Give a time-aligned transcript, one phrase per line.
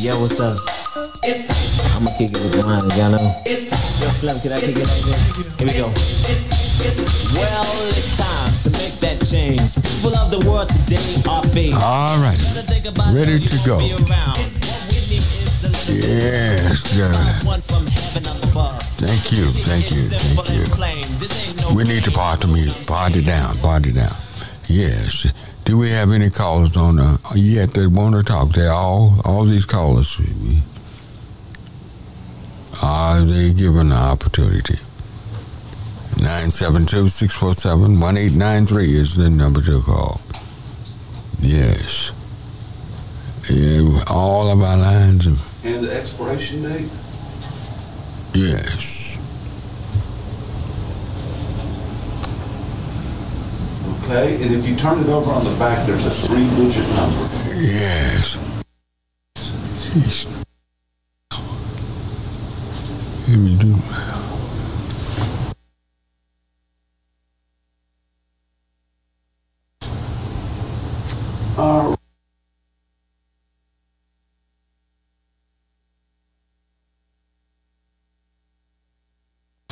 [0.00, 0.56] Yo, what's up?
[1.92, 3.20] I'ma kick it with the mind, y'all know.
[3.44, 5.60] Yo, Slim, can I kick it like this?
[5.60, 5.92] Here we go.
[7.36, 9.76] Well, it's time to make that change.
[9.76, 11.76] People of the world today are fake.
[11.76, 12.40] All right.
[13.12, 13.76] Ready to go.
[15.92, 17.12] Yes, sir.
[18.96, 21.76] Thank you, thank you, thank you.
[21.76, 22.48] We need to party
[22.86, 24.16] party down, party down.
[24.66, 25.28] Yes.
[25.70, 28.48] Do we have any callers on uh, yet that want to talk?
[28.48, 30.20] They all, all these callers.
[32.82, 34.80] Are they given the opportunity?
[36.16, 40.20] 972-647-1893 is the number to call.
[41.38, 42.10] Yes.
[43.48, 45.26] Yeah, all of our lines.
[45.26, 46.90] Of, And the expiration date?
[48.34, 49.09] yes.
[54.10, 57.30] Okay, and if you turn it over on the back, there's a three-digit number.
[57.54, 58.36] Yes.
[59.36, 60.26] Jeez.
[63.28, 63.76] Let me do.
[71.56, 71.98] All right.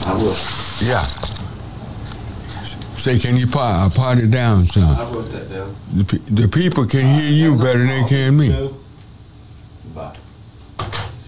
[0.06, 0.36] I will.
[0.80, 1.27] Yeah.
[2.98, 4.98] Say, can you part, part it down, son?
[4.98, 5.74] I wrote that down.
[5.94, 8.70] The, pe- the people can hear you better than they can me.
[9.94, 10.16] Bye.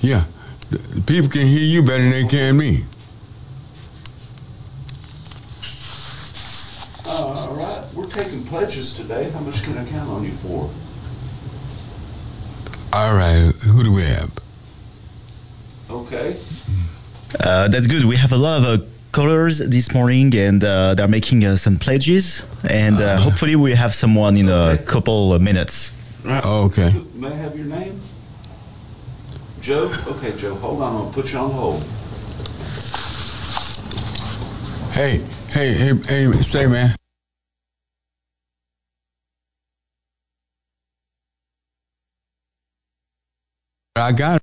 [0.00, 0.24] Yeah.
[0.70, 2.84] The, the people can hear you better than they can me.
[7.06, 9.30] All right, we're taking pledges today.
[9.30, 10.70] How much can I count on you for?
[12.92, 13.52] All right.
[13.62, 14.32] Who do we have?
[15.88, 16.36] Okay.
[17.38, 18.04] Uh, that's good.
[18.04, 21.78] We have a lot of uh, callers this morning, and uh, they're making uh, some
[21.78, 22.44] pledges.
[22.68, 25.96] And uh, hopefully, we have someone in a couple of minutes.
[26.24, 26.42] Right.
[26.44, 26.92] Oh, okay.
[27.14, 28.00] May I have your name?
[29.60, 29.90] Joe?
[30.06, 31.82] Okay, Joe, hold on, I'll put you on hold.
[34.92, 36.96] Hey, hey, hey, hey, say, man.
[43.96, 44.39] I got it.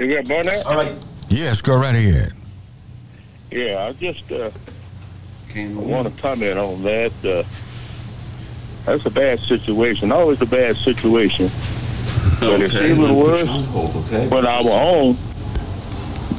[0.00, 0.64] You got Barnett?
[0.64, 1.04] All right.
[1.28, 2.32] Yes, go right ahead.
[3.50, 4.50] Yeah, I just uh,
[5.50, 7.12] Can want to comment on that.
[7.22, 7.42] Uh,
[8.86, 10.10] that's a bad situation.
[10.10, 11.50] Always a bad situation.
[12.40, 14.26] But it's even worse you okay?
[14.28, 15.14] when our own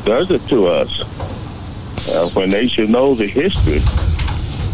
[0.04, 1.02] does it to us.
[2.10, 3.78] Uh, when they should know the history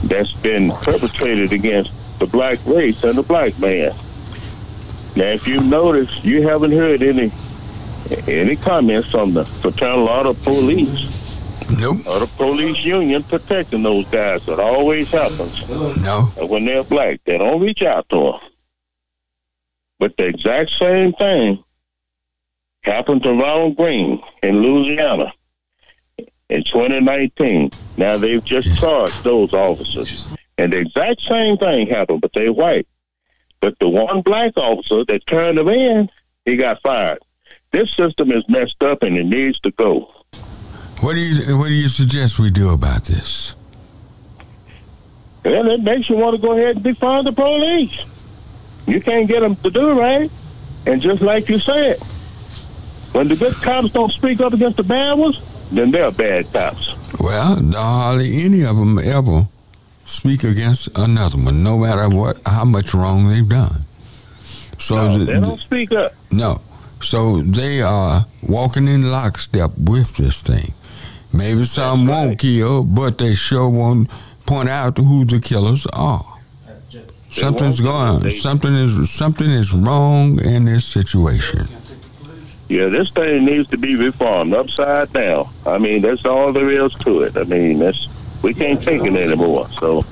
[0.07, 3.91] that's been perpetrated against the black race and the black man.
[5.17, 7.29] Now, if you notice, you haven't heard any
[8.27, 11.13] any comments from the fraternal order of police
[11.79, 11.97] Nope.
[12.07, 14.47] or the police union protecting those guys.
[14.47, 15.67] It always happens
[16.03, 16.21] No.
[16.47, 17.19] when they're black.
[17.25, 18.39] They don't reach out to them.
[19.99, 21.63] But the exact same thing
[22.83, 25.33] happened to Ronald Greene in Louisiana
[26.49, 27.71] in 2019.
[27.97, 30.27] Now they've just charged those officers.
[30.57, 32.87] And the exact same thing happened, but they white.
[33.59, 36.09] But the one black officer that turned them in,
[36.45, 37.19] he got fired.
[37.71, 40.11] This system is messed up and it needs to go.
[41.01, 43.55] What do you What do you suggest we do about this?
[45.43, 48.03] And it makes you want to go ahead and defund the police.
[48.85, 50.29] You can't get them to do right.
[50.85, 51.97] And just like you said,
[53.13, 55.41] when the good cops don't speak up against the bad ones,
[55.71, 56.93] then they're bad cops.
[57.19, 59.47] Well, hardly any of them ever
[60.05, 63.81] speak against another one, no matter what, how much wrong they've done.
[64.79, 66.13] So No, the- they don't speak up.
[66.31, 66.61] no,
[67.01, 70.73] so they are walking in lockstep with this thing.
[71.33, 74.09] Maybe some That's won't kill, but they sure won't
[74.45, 76.25] point out who the killers are.
[77.31, 78.21] Something's going.
[78.21, 78.29] kill.
[78.29, 81.67] They- Something is something is wrong in this situation.
[82.69, 85.47] Yeah, this thing needs to be reformed upside down.
[85.65, 87.37] I mean, that's all there is to it.
[87.37, 88.07] I mean, that's
[88.41, 89.67] we can't take it anymore.
[89.79, 90.03] So,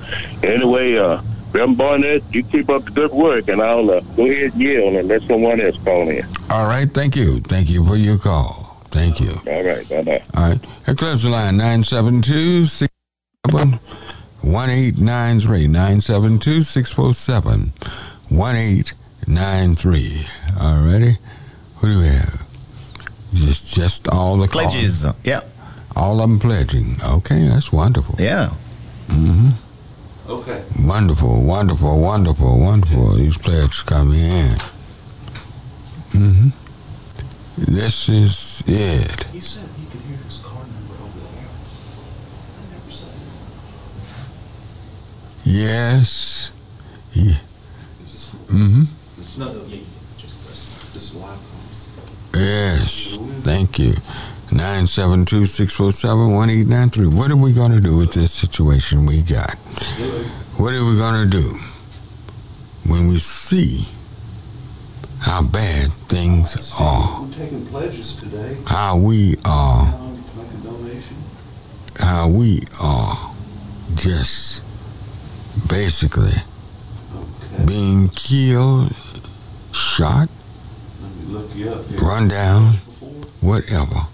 [0.43, 1.21] anyway, uh,
[1.55, 4.97] Reverend Barnett, you keep up the good work, and I'll uh, go ahead and yell
[4.97, 6.25] and let someone else call in.
[6.49, 8.77] All right, thank you, thank you for your call.
[8.91, 9.31] Thank you.
[9.47, 10.21] All right, bye bye.
[10.35, 10.59] All right.
[10.85, 13.79] That close the line 972 647
[14.41, 15.67] 1893.
[15.67, 17.71] 972 647
[18.29, 20.27] 1893.
[20.59, 21.17] All righty.
[21.77, 22.41] Who do we have?
[23.33, 24.73] Just, just all the calls.
[24.73, 25.05] Pledges.
[25.23, 25.41] Yeah.
[25.95, 26.97] All of them pledging.
[27.01, 28.15] Okay, that's wonderful.
[28.19, 28.49] Yeah.
[29.09, 29.51] hmm
[30.27, 30.63] Okay.
[30.79, 33.13] Wonderful, wonderful, wonderful, wonderful.
[33.15, 34.57] These pledges coming in.
[36.13, 36.47] Mm-hmm.
[37.57, 39.23] This is it.
[39.25, 41.47] He said he could hear his car number over there.
[42.57, 43.13] I never said
[45.43, 46.51] Yes.
[47.11, 47.29] He,
[48.03, 49.39] Is Mm-hmm.
[49.39, 49.83] No, no, yeah, yeah,
[50.17, 50.93] just press.
[50.93, 51.39] This is live.
[52.33, 53.17] Yes.
[53.43, 53.93] Thank you.
[54.55, 57.13] 972-647-1893.
[57.13, 59.55] What are we going to do with this situation we got?
[60.57, 61.53] What are we going to do
[62.87, 63.85] when we see
[65.19, 67.21] how bad things are?
[67.23, 68.57] We're taking pledges today.
[68.65, 71.17] How we are, How you can make a donation.
[71.99, 73.31] how we are
[73.95, 74.63] just
[75.67, 76.33] basically
[77.53, 77.65] Okay.
[77.65, 78.93] being killed,
[79.73, 80.29] shot,
[81.01, 81.99] Let me look you up here.
[81.99, 82.73] run down,
[83.41, 84.07] whatever.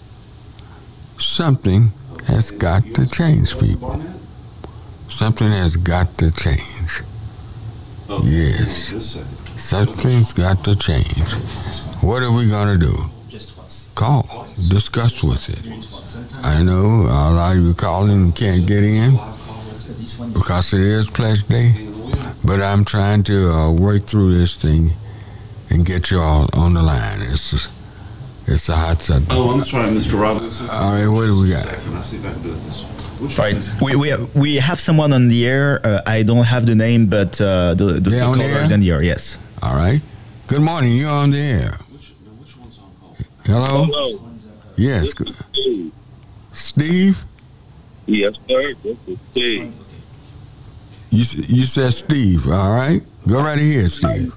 [1.22, 1.92] Something
[2.26, 4.02] has got to change, people.
[5.08, 7.02] Something has got to change.
[8.10, 8.18] Yes.
[8.18, 9.60] hang on Just a second.
[9.60, 11.32] Something's got to change.
[12.02, 12.96] What are we going to do?
[13.94, 16.44] Call, discuss with it.
[16.44, 19.84] I know a lot of you calling and can't get in Live callers.
[19.88, 20.34] this one.
[20.34, 21.88] because it is Pledge Day,
[22.44, 24.92] but I'm trying to uh, work through this thing
[25.70, 27.20] and get you all on the line.
[27.22, 27.68] It's
[28.48, 29.32] it's a hot subject.
[29.34, 30.20] Oh, I'm sorry, Mr.
[30.22, 30.68] Robinson.
[30.72, 31.66] All right, what do we got?
[31.66, 32.86] Second, I'll see if I can do it this
[33.38, 33.54] Right.
[33.54, 35.80] one is- We, we, have, we have someone on the air.
[35.86, 38.60] Uh, I don't have the name, but uh, the, the, the They on the caller
[38.64, 38.74] is air?
[38.76, 39.04] in the air.
[39.04, 39.38] Yes.
[39.62, 40.02] All right.
[40.48, 40.94] Good morning.
[40.98, 41.72] You're on the air.
[41.92, 43.18] Which, no, which one's on hold?
[43.46, 43.84] Hello.
[43.86, 44.30] Hello.
[44.76, 45.14] Yes.
[45.14, 45.92] This is Steve.
[46.52, 47.26] Steve.
[48.08, 48.74] Yes, sir.
[48.84, 49.74] This is Steve.
[51.12, 52.48] You you said Steve.
[52.48, 53.02] All right.
[53.28, 54.34] Go right ahead, Steve.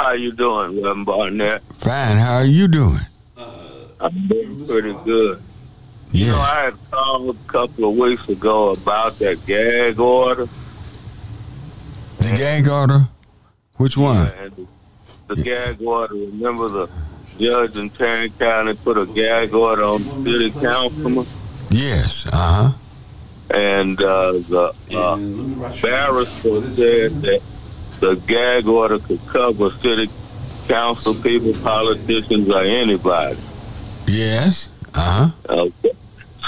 [0.00, 1.62] How you doing, Reverend Barnett?
[1.74, 2.16] Fine.
[2.16, 2.98] How are you doing?
[4.00, 5.42] I'm doing pretty good.
[6.12, 10.48] You know, I had called a couple of weeks ago about that gag order.
[12.18, 13.08] The gag order.
[13.76, 14.28] Which one?
[14.32, 14.68] And
[15.28, 16.88] the gag order, remember the
[17.38, 21.26] judge in Tarrant County put a gag order on the city councilman?
[21.70, 22.26] Yes.
[22.26, 22.72] Uh huh.
[23.54, 25.92] And uh, the uh, and let me write your name.
[25.92, 27.10] barrister What is it?
[27.10, 27.42] said that
[28.00, 30.08] the gag order could cover city
[30.66, 33.38] council people, politicians, or anybody.
[34.10, 34.68] Yes.
[34.94, 35.30] Uh huh.
[35.48, 35.92] Okay.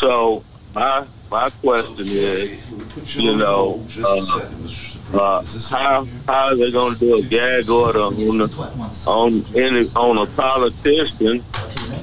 [0.01, 0.43] So
[0.75, 4.91] my my question is, Let me put you know, uh, a second, Mr.
[4.91, 5.21] Supreme.
[5.21, 9.87] uh, how how are they going to do a gag order on the, on any
[9.95, 11.43] on a politician,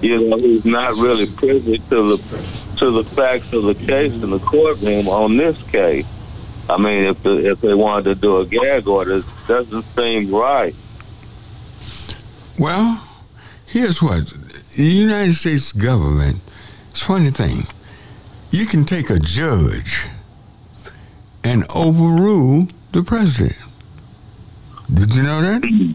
[0.01, 2.17] you know, who's not really privy to the
[2.77, 6.05] to the facts of the case in the courtroom on this case?
[6.69, 10.31] I mean, if the, if they wanted to do a gag order, it doesn't seem
[10.33, 10.75] right.
[12.59, 13.03] Well,
[13.65, 14.31] here's what
[14.79, 16.37] the United States government.
[16.91, 17.63] It's a funny thing.
[18.49, 20.07] You can take a judge
[21.43, 23.57] and overrule the president.
[24.93, 25.93] Did you know that?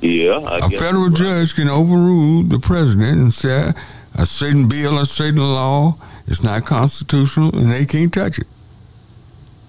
[0.00, 1.14] Yeah, I A federal right.
[1.14, 3.72] judge can overrule the president and say
[4.14, 5.96] a certain bill or certain law
[6.26, 8.46] is not constitutional and they can't touch it.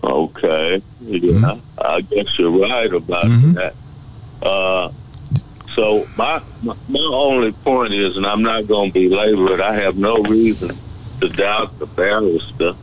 [0.05, 0.81] Okay.
[1.01, 1.59] Yeah, Mhm.
[1.83, 3.55] I guess you're right about Mhm.
[3.55, 3.75] that.
[4.41, 4.89] Uh,
[5.77, 6.75] so my, my
[7.11, 9.61] only point is, and I'm not going to belabor it.
[9.61, 10.75] I have no reason
[11.21, 12.73] to doubt the barrister.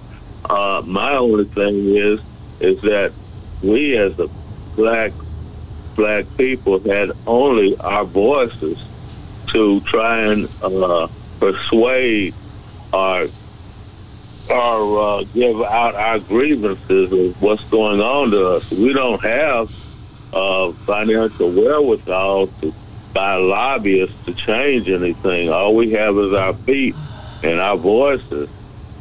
[0.48, 2.20] Uh, my only thing is,
[2.60, 3.12] is that
[3.64, 4.28] we as a
[4.76, 5.10] black
[5.96, 8.80] black people had only our voices
[9.48, 11.08] to try and uh,
[11.40, 12.32] persuade
[12.92, 13.26] our
[14.50, 18.70] or uh, give out our grievances of what's going on to us.
[18.70, 19.68] We don't have
[20.32, 22.74] uh, financial wherewithal to
[23.14, 25.48] buy lobbyists to change anything.
[25.48, 26.94] All we have is our feet
[27.42, 28.50] and our voices.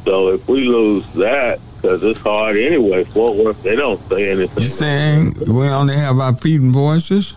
[0.04, 4.56] So if we lose that, because it's hard anyway, Fort Worth, they don't say anything.
[4.58, 7.34] You're saying we only have our feet and voices?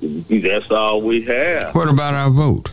[0.00, 1.74] That's all we have.
[1.74, 2.72] What about our vote?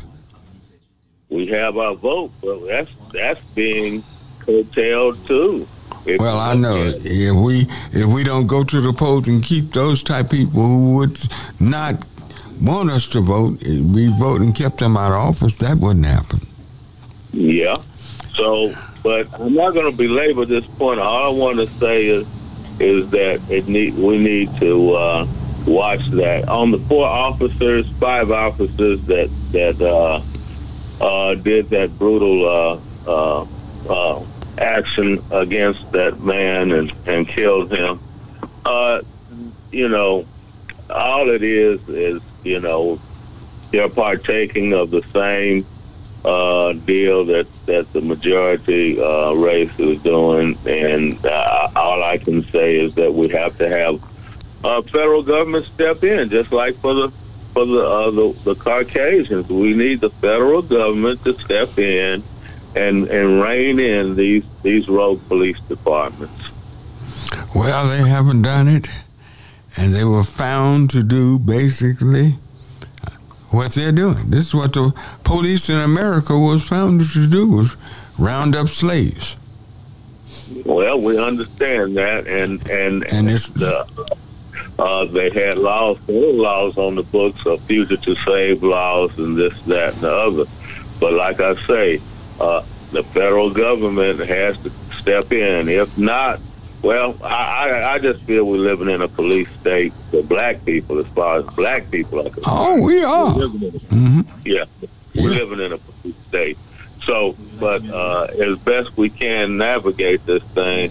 [1.29, 4.03] We have our vote, but that's that's being
[4.39, 5.67] curtailed too.
[6.05, 6.95] If Well, I know it.
[7.05, 10.95] if we if we don't go to the polls and keep those type people who
[10.97, 11.17] would
[11.59, 12.05] not
[12.61, 16.41] want us to vote, we vote and kept them out of office, that wouldn't happen.
[17.31, 17.77] Yeah.
[18.35, 20.99] So, but I'm not going to belabor this point.
[20.99, 22.27] All I want to say is,
[22.79, 25.27] is that it need we need to uh,
[25.67, 30.21] watch that on the four officers, five officers that that uh,
[31.03, 33.47] uh, did that brutal uh, uh,
[33.89, 34.23] uh,
[34.57, 37.99] action against that man and and killed him.
[39.71, 40.25] You know,
[40.91, 42.99] all it is is you know
[43.71, 45.65] they're partaking of the same
[46.25, 52.43] uh, deal that that the majority uh, race is doing, and uh, all I can
[52.45, 54.03] say is that we have to have
[54.63, 57.09] uh, federal government step in, just like for the
[57.53, 59.49] for the, uh, the the Caucasians.
[59.49, 62.23] We need the federal government to step in
[62.75, 66.49] and and rein in these these rogue police departments.
[67.53, 68.87] Well, they haven't done it,
[69.77, 72.35] and they were found to do basically
[73.49, 74.29] what they're doing.
[74.29, 77.75] This is what the police in America was founded to do was
[78.17, 79.35] round up slaves.
[80.65, 83.85] Well, we understand that, and and And it's- uh,
[84.79, 89.93] uh, they had laws, laws on the books of fugitive slave laws and this, that,
[89.93, 90.45] and the other.
[90.99, 92.01] But like I say,
[92.39, 95.69] uh, the federal government has to step in.
[95.69, 96.39] If not,
[96.83, 101.07] well, I, I, just feel we're living in a police state for black people, as
[101.07, 102.45] far as black people are concerned.
[102.47, 104.65] Oh, we We're living in a hmm yeah,
[105.15, 105.39] we're Yeah.
[105.39, 106.57] living in a police state.
[107.05, 110.89] So, but uh, as best we can navigate this thing,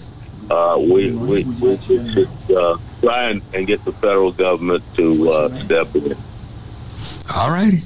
[0.51, 5.65] uh, we, we, we should uh, try and, and get the federal government to uh,
[5.65, 6.15] step in.
[7.35, 7.81] All righty.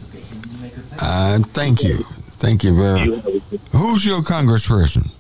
[1.01, 1.99] Uh, thank you.
[2.39, 3.25] Thank you very much.
[3.73, 5.11] Who's your congressperson?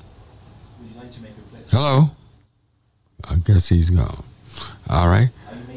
[1.70, 2.10] Hello?
[3.46, 4.24] Guess he's gone.
[4.90, 5.30] All right.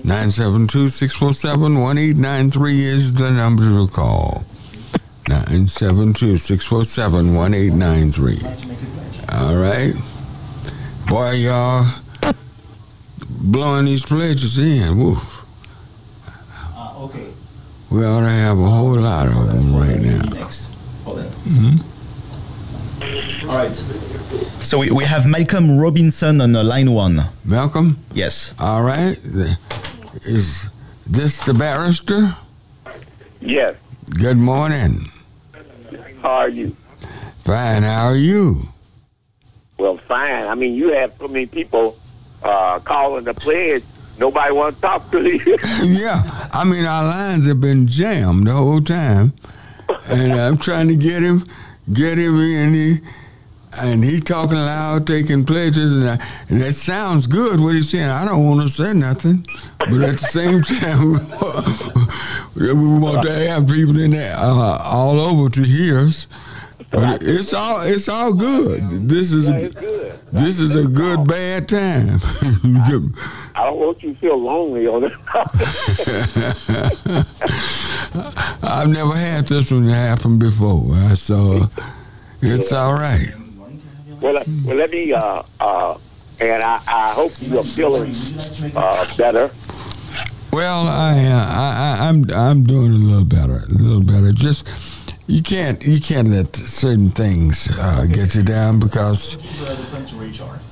[0.04, 4.44] 972 647 1893 is the number to call.
[5.28, 8.42] 972 647 1893.
[9.38, 9.94] All right.
[11.08, 11.86] Boy, y'all
[13.30, 14.98] blowing these pledges in.
[14.98, 15.46] Woof.
[16.76, 17.28] Uh, okay.
[17.92, 20.22] We ought to have a whole lot of them right now.
[20.40, 20.74] Next.
[21.04, 21.26] Hold on.
[21.26, 21.84] Mhm.
[23.50, 24.09] All right.
[24.62, 27.24] So we, we have Malcolm Robinson on uh, line one.
[27.43, 27.98] Malcolm?
[28.13, 28.53] Yes.
[28.59, 29.17] All right.
[30.24, 30.69] Is
[31.07, 32.36] this the barrister?
[33.41, 33.75] Yes.
[34.19, 34.98] Good morning.
[36.21, 36.75] How are you?
[37.39, 37.83] Fine.
[37.83, 38.62] How are you?
[39.77, 40.45] Well, fine.
[40.45, 41.98] I mean, you have so many people
[42.43, 43.83] uh, calling the pledge.
[44.19, 45.57] Nobody wants to talk to you.
[45.83, 46.21] yeah.
[46.53, 49.33] I mean, our lines have been jammed the whole time,
[50.05, 51.45] and I'm trying to get him,
[51.91, 52.74] get him in.
[52.74, 52.98] He,
[53.78, 57.60] and he talking loud, taking pledges, and, I, and that sounds good.
[57.60, 59.46] What he's saying, I don't want to say nothing,
[59.78, 61.14] but at the same time,
[62.56, 66.28] we want to have people in there uh, all over to hear us.
[66.92, 68.90] But it's all it's all good.
[69.08, 70.20] This is a, good.
[70.32, 72.20] this is a good bad time.
[73.56, 75.14] I don't want you to feel lonely on it.
[78.64, 81.70] I've never had this one happen before, so
[82.42, 83.38] it's all right.
[84.22, 85.14] Well, let- well, let me.
[85.14, 85.98] Uh, uh,
[86.42, 88.14] and I, I hope you are feeling
[88.76, 89.52] uh, better.
[90.54, 94.32] Well, I, uh, I, I I'm I'm doing a little better, a little better.
[94.32, 94.66] Just
[95.28, 99.36] you can't you can't let certain things uh, get you down because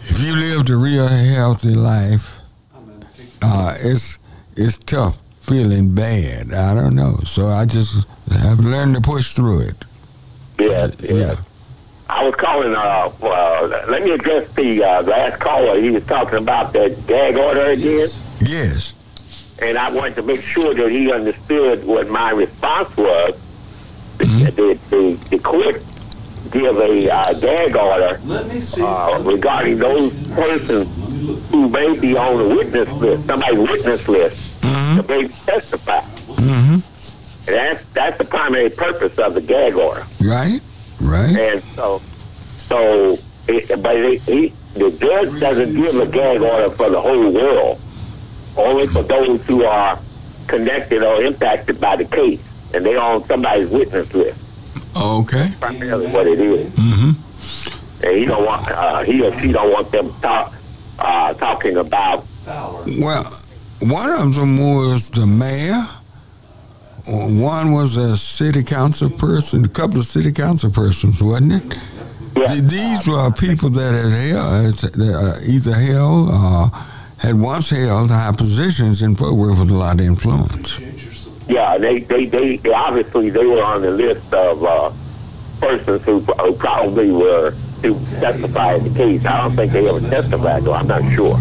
[0.09, 2.27] if you lived a real healthy life,
[3.41, 4.17] uh, it's
[4.55, 6.53] it's tough feeling bad.
[6.53, 9.75] I don't know, so I just have learned to push through it.
[10.59, 11.35] Yes, Yeah.
[12.09, 12.73] I was calling.
[12.75, 15.79] Uh, uh, let me address the uh, last caller.
[15.79, 18.07] He was talking about that gag order again.
[18.39, 18.93] Yes.
[19.61, 23.35] and I wanted to make sure that he understood what my response was.
[24.19, 24.45] Mm-hmm.
[24.55, 25.81] The, the, the court
[26.51, 28.81] give a uh, gag order Let me see.
[28.81, 30.87] uh, regarding those persons
[31.51, 35.01] who may be on the witness list, somebody's witness list, Mm-hmm.
[35.01, 35.99] to may testify.
[35.99, 36.73] Mm-hmm.
[36.73, 40.03] And that's, that's the primary purpose of the gag order.
[40.23, 40.61] Right.
[41.01, 41.35] Right.
[41.35, 46.89] And so, so, it, but it, he, the judge doesn't give a gag order for
[46.89, 47.79] the whole world,
[48.57, 49.99] only for those who are
[50.47, 52.41] connected or impacted by the case,
[52.73, 54.39] and they on somebody's witness list.
[54.95, 55.51] Okay.
[55.59, 56.71] Primarily, what it is.
[56.73, 58.05] Mm-hmm.
[58.05, 60.53] And he don't want, uh, he or she don't want them talk,
[60.99, 62.25] uh, talking about.
[62.45, 63.25] Well,
[63.81, 65.83] one of them was the mayor.
[67.09, 71.77] One was a city council person, a couple of city council persons, wasn't it?
[72.35, 76.71] Yeah, These were people that had held, uh, either held or
[77.17, 80.79] had once held high positions in Fort Worth with a lot of influence.
[81.47, 84.91] yeah, they, they, they, they obviously they were on the list of uh,
[85.61, 89.25] persons who, who probably were to testify in the case.
[89.25, 90.73] I don't think they ever testified, though.
[90.73, 91.39] I'm not sure.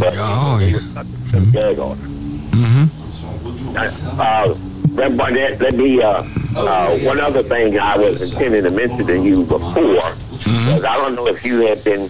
[0.00, 0.72] But Oh, yeah.
[0.74, 2.00] were subject gag order.
[2.02, 3.03] Mm-hmm.
[3.76, 4.54] Uh,
[5.72, 6.22] me, uh,
[6.56, 11.14] uh, one other thing I was intending to mention to you before, was I don't
[11.16, 12.08] know if you had been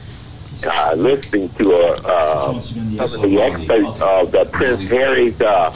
[0.66, 5.74] uh, listening to uh, uh, the excerpts of the Prince Harry's uh,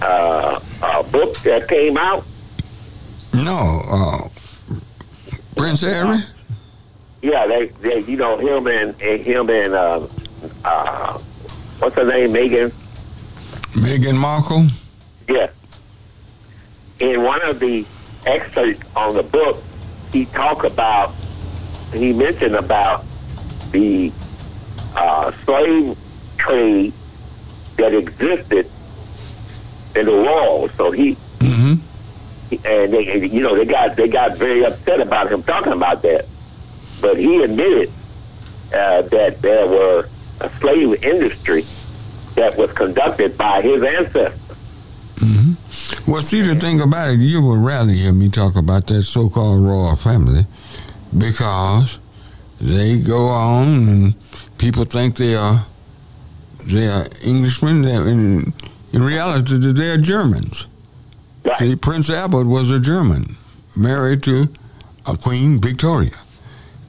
[0.00, 2.24] uh, uh, book that came out.
[3.34, 4.28] No, uh,
[5.56, 6.18] Prince Harry?
[7.20, 10.06] Yeah, they, they you know, him and, and him and, uh,
[10.64, 11.18] uh,
[11.78, 12.72] what's her name, Meghan?
[13.72, 14.66] Meghan Markle?
[15.28, 15.48] Yeah.
[17.00, 17.84] In one of the
[18.24, 19.62] excerpts on the book,
[20.12, 21.14] he talked about,
[21.92, 23.04] he mentioned about
[23.72, 24.12] the
[24.94, 25.96] uh, slave
[26.38, 26.92] trade
[27.76, 28.70] that existed
[29.96, 30.70] in the world.
[30.76, 31.74] So he hmm
[32.64, 36.26] and they, you know, they got they got very upset about him talking about that.
[37.00, 37.90] But he admitted
[38.72, 40.08] uh, that there were
[40.40, 41.64] a slave industry
[42.36, 44.38] that was conducted by his ancestors.
[46.06, 49.62] Well, see, the thing about it, you would rather hear me talk about that so-called
[49.62, 50.46] royal family
[51.16, 51.98] because
[52.60, 54.14] they go on and
[54.58, 55.66] people think they are
[56.66, 57.82] they are Englishmen.
[57.82, 58.52] They're in,
[58.92, 60.66] in reality, they are Germans.
[61.44, 61.56] Right.
[61.56, 63.36] See, Prince Albert was a German,
[63.76, 64.48] married to
[65.06, 66.16] a Queen Victoria,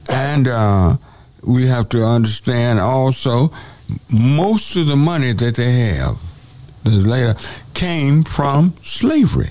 [0.08, 0.96] and uh,
[1.42, 3.52] we have to understand also
[4.10, 6.18] most of the money that they have
[6.94, 7.38] later
[7.74, 9.50] came from slavery.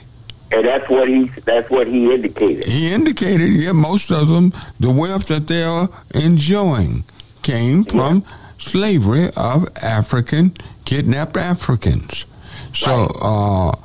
[0.51, 2.65] And that's what he that's what he indicated.
[2.65, 7.03] He indicated, yeah, most of them, the wealth that they are enjoying
[7.41, 8.23] came from
[8.57, 12.25] slavery of African, kidnapped Africans.
[12.73, 13.75] So, uh,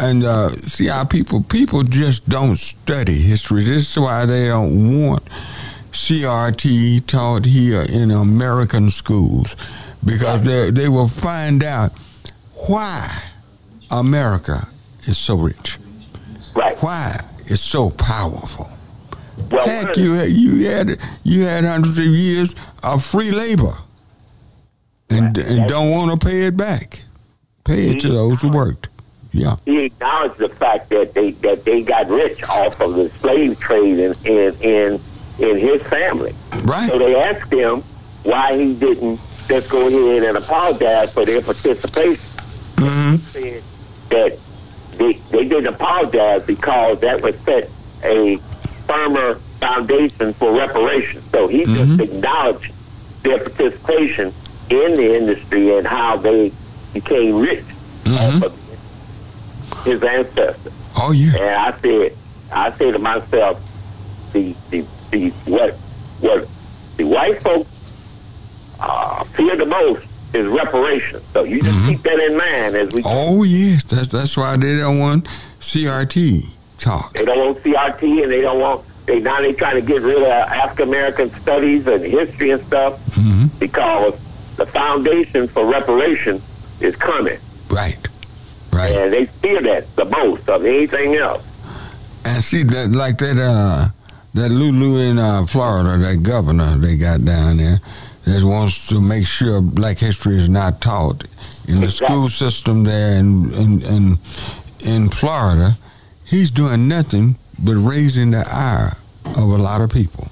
[0.00, 3.64] and uh, see how people, people just don't study history.
[3.64, 5.24] This is why they don't want
[5.92, 9.56] CRT taught here in American schools
[10.04, 11.92] because they, they will find out
[12.66, 13.22] why
[13.90, 14.68] America
[15.06, 15.78] is so rich
[16.54, 16.76] Right.
[16.82, 18.68] why it's so powerful.
[19.50, 23.74] Well, Heck, you had you had you had hundreds of years of free labor,
[25.08, 27.02] and and don't want to pay it back.
[27.64, 28.88] Pay it to those who worked.
[29.32, 33.58] Yeah, he acknowledged the fact that they that they got rich off of the slave
[33.60, 35.00] trade in in in,
[35.38, 36.34] in his family.
[36.64, 36.88] right.
[36.90, 37.82] So they asked him
[38.24, 42.24] why he didn't just go ahead and apologize for their participation.
[42.78, 43.62] Hmm Said
[44.10, 44.38] that
[44.96, 47.68] they they didn't apologize because that would set
[48.04, 48.36] a
[48.86, 51.24] firmer foundation for reparations.
[51.30, 51.98] So he Mhm.
[51.98, 52.72] just acknowledged
[53.22, 54.32] their participation
[54.70, 56.52] in the industry and how they
[56.94, 57.64] became rich
[58.04, 58.36] Mhm.
[58.36, 60.72] off of his ancestors.
[60.96, 61.34] Oh yeah.
[61.36, 62.12] And I said,
[62.52, 63.60] I said to myself,
[64.32, 65.74] the the the what
[66.20, 66.46] what
[66.96, 67.70] the white folks
[68.80, 71.22] uh, fear the most is reparations.
[71.32, 71.88] So you just Mhm.
[71.88, 73.02] keep that in mind as we.
[73.04, 73.82] Oh yes.
[73.84, 75.26] That's that's why they don't want
[75.60, 76.46] CRT
[76.78, 77.12] talk.
[77.14, 78.82] They don't want CRT, and they don't want.
[79.06, 82.98] They now they trying to get rid of African American studies and history and stuff
[83.14, 84.14] hmm because
[84.56, 86.42] the foundation for reparation
[86.80, 87.38] is coming,
[87.70, 87.96] Right.
[88.72, 88.92] Right.
[88.94, 91.42] and they fear that the most of anything else.
[92.24, 93.88] And see that like that uh
[94.34, 97.80] that Lulu in uh, Florida, that governor they got down there
[98.28, 101.24] that wants to make sure black history is not taught
[101.66, 102.06] in the Exactly.
[102.06, 104.18] school system there in in in,
[104.84, 105.76] in Florida.
[106.24, 110.28] He's doing nothing but raising the ire of a lot of people.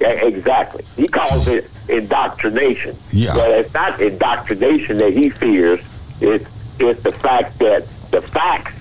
[0.00, 0.84] Yeah, exactly.
[0.96, 2.96] He calls it indoctrination.
[3.10, 3.34] Yeah.
[3.34, 5.80] But it's not indoctrination that he fears.
[6.20, 8.74] It's it's the fact that the facts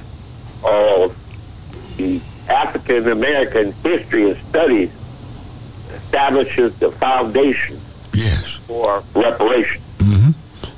[0.63, 1.15] of
[1.97, 4.91] the African American history and studies
[5.95, 7.77] establishes the foundation
[8.13, 8.55] Yes.
[8.67, 9.81] for reparation.
[9.99, 10.31] hmm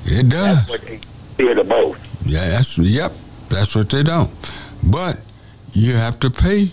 [0.04, 0.66] It does.
[0.66, 0.98] That's what they
[1.36, 2.00] fear the most.
[2.24, 3.12] Yeah, that's yep.
[3.48, 4.30] That's what they don't.
[4.82, 5.18] But
[5.72, 6.70] you have to pay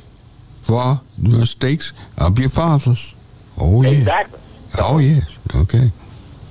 [0.61, 3.13] for the mistakes of your fathers.
[3.57, 3.89] Oh yeah.
[3.89, 4.39] Exactly.
[4.79, 5.37] Oh yes.
[5.55, 5.91] Okay.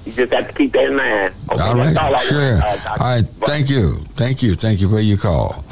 [0.04, 1.32] You just have to keep that in mind.
[1.52, 1.96] Okay, all right.
[1.96, 2.54] all sure.
[2.58, 3.46] want, uh, all Dr.
[3.46, 3.98] Thank you.
[4.14, 4.54] Thank you.
[4.54, 5.64] Thank you for your call.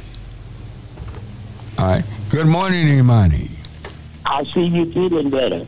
[1.78, 2.04] All right.
[2.30, 3.48] Good morning, Imani.
[4.26, 5.66] I see you feeling better.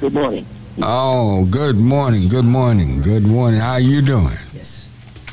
[0.00, 0.44] Good morning.
[0.82, 2.28] Oh, good morning.
[2.28, 3.00] Good morning.
[3.00, 3.60] Good morning.
[3.60, 4.36] How you doing?
[4.52, 4.88] Yes.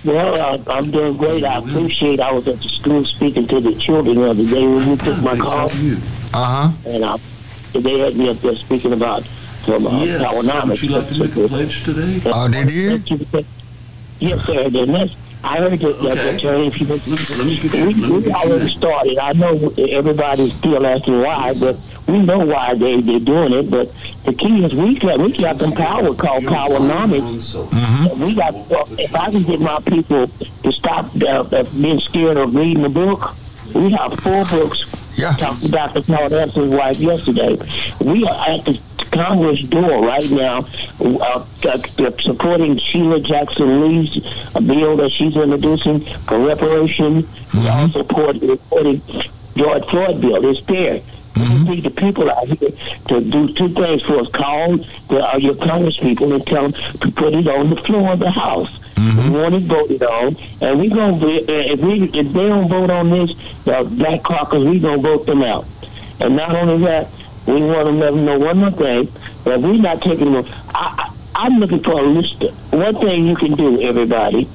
[0.05, 1.43] Well, uh, I'm doing great.
[1.43, 4.87] I appreciate I was at the school speaking to the children the other day when
[4.87, 5.65] you took my call,
[6.33, 6.71] Uh-huh.
[6.87, 7.17] and uh,
[7.73, 9.23] they had me up there speaking about
[9.65, 10.21] some uh, Yes.
[10.21, 10.69] powernomics.
[10.69, 12.21] Would you like to make a pledge today?
[12.25, 13.01] Oh, did you?
[14.19, 14.69] Yes, sir.
[14.69, 16.35] Then that's, I heard that, that Okay.
[16.35, 16.95] attorney people.
[16.97, 19.17] Let me- let me get- we, let we already started.
[19.17, 23.71] I know everybody's still asking why, but we know why they they're doing it.
[23.71, 23.91] But
[24.25, 27.55] the key is we got we got them power called powernomics.
[27.55, 28.23] Mm-hmm.
[28.23, 28.53] We got.
[28.99, 32.89] If I can get my people to stop uh, uh, being scared of reading a
[32.89, 33.33] book,
[33.73, 34.85] we have four books.
[35.21, 35.33] Yeah.
[35.33, 36.01] Talked to Dr.
[36.01, 37.55] Claud Anderson's wife yesterday.
[38.03, 38.81] We are at the
[39.11, 40.65] Congress door right now,
[40.99, 47.27] uh, uh, supporting Sheila Jackson Lee's uh, bill that she's introducing for reparation.
[47.53, 49.01] We also support supporting
[49.55, 50.43] George Floyd bill.
[50.49, 51.01] It's there.
[51.35, 52.71] We need the people out here
[53.09, 54.29] to do two things for us.
[54.31, 54.77] Call
[55.09, 58.31] the, uh, your congresspeople and tell them to put it on the floor of the
[58.31, 58.79] House.
[59.01, 59.33] Mm-hmm.
[59.33, 63.09] We want it voted on, and we gonna if we if they don't vote on
[63.09, 63.33] this,
[63.63, 65.65] the Black Caucus, we gonna vote them out.
[66.19, 67.07] And not only that,
[67.47, 69.09] we want to let them know one more thing
[69.45, 70.45] that we're not taking them.
[70.69, 72.43] I, I, I'm looking for a list.
[72.71, 74.47] One thing you can do, everybody,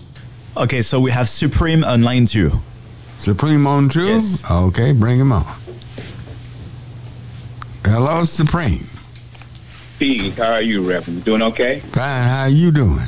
[0.60, 2.52] Okay, so we have Supreme on line two.
[3.18, 4.06] Supreme on two?
[4.06, 4.48] Yes.
[4.50, 5.44] Okay, bring him on.
[7.84, 8.84] Hello, Supreme.
[9.98, 11.24] P, how are you, Reverend?
[11.24, 11.80] Doing okay?
[11.80, 12.28] Fine.
[12.28, 13.00] How are you doing?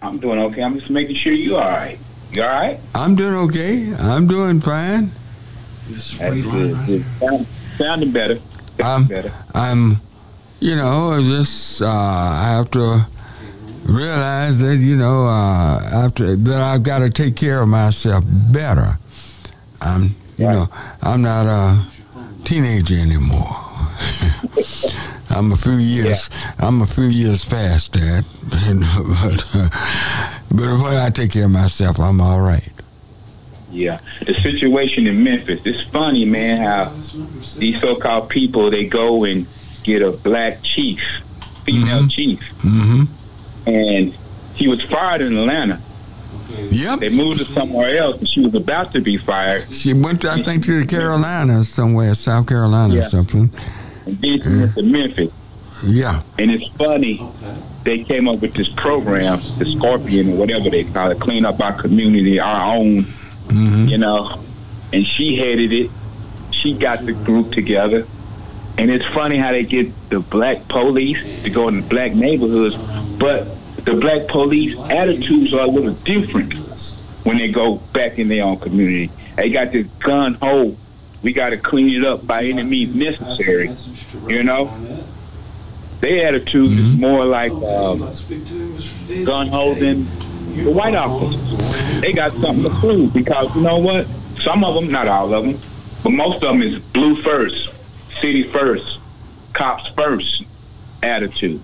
[0.00, 0.62] I'm doing okay.
[0.62, 1.98] I'm just making sure you all right.
[2.30, 2.78] You all right?
[2.94, 3.94] I'm doing okay.
[3.98, 5.10] I'm doing fine.
[5.88, 7.04] This is That's good.
[7.18, 7.46] Sound-
[7.78, 8.36] Sounding better.
[8.78, 9.32] Sounding Um, better.
[9.54, 9.96] I'm,
[10.60, 13.06] you know, just uh, I have to
[13.84, 18.98] realize that you know uh, after that I've got to take care of myself better.
[19.80, 20.54] I'm, you Right.
[20.54, 20.68] know,
[21.02, 21.84] I'm not a
[22.44, 23.56] teenager anymore.
[25.30, 26.28] I'm a few years.
[26.58, 28.24] I'm a few years past that,
[29.22, 29.68] but uh,
[30.50, 32.68] but when I take care of myself, I'm all right.
[33.70, 34.00] Yeah.
[34.26, 35.62] The situation in Memphis.
[35.64, 36.92] It's funny, man, how
[37.58, 39.46] these so-called people they go and
[39.84, 41.00] get a black chief,
[41.64, 42.10] female Mhm.
[42.10, 43.04] chief, hmm
[43.66, 44.12] and
[44.54, 45.80] he was fired in Atlanta.
[46.70, 46.98] Yep.
[47.00, 49.72] They moved her somewhere else, and she was about to be fired.
[49.74, 53.50] She went, to, I think, to the Carolinas somewhere, South Carolina or something.
[54.06, 55.32] And then she went to Memphis.
[55.84, 56.22] Yeah.
[56.38, 57.56] And it's funny, Okay.
[57.84, 61.60] they came up with this program, the Scorpion or whatever they call it, clean up
[61.60, 64.38] our community, our own, hmm you know.
[64.92, 65.90] And she headed it.
[66.50, 68.06] She got the group together.
[68.78, 72.76] And it's funny how they get the black police to go in the black neighborhoods,
[73.22, 73.46] but
[73.84, 76.52] the black police attitudes are a little different
[77.24, 79.12] when they go back in their own community.
[79.36, 80.76] They got this gun ho.
[81.22, 83.70] We got to clean it up by any means necessary.
[84.26, 84.76] You know?
[86.00, 88.12] Their attitude is more like um,
[89.24, 90.04] gun holding
[90.56, 92.00] the white officers.
[92.00, 94.06] They got something to prove because you know what?
[94.42, 95.56] Some of them, not all of them,
[96.02, 97.70] but most of them is blue first,
[98.20, 98.98] city first,
[99.52, 100.42] cops first
[101.04, 101.60] attitude.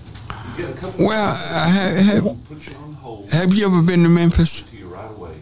[0.99, 4.63] Well, I have, have, you have you ever been to Memphis?
[4.63, 5.35] to you right away.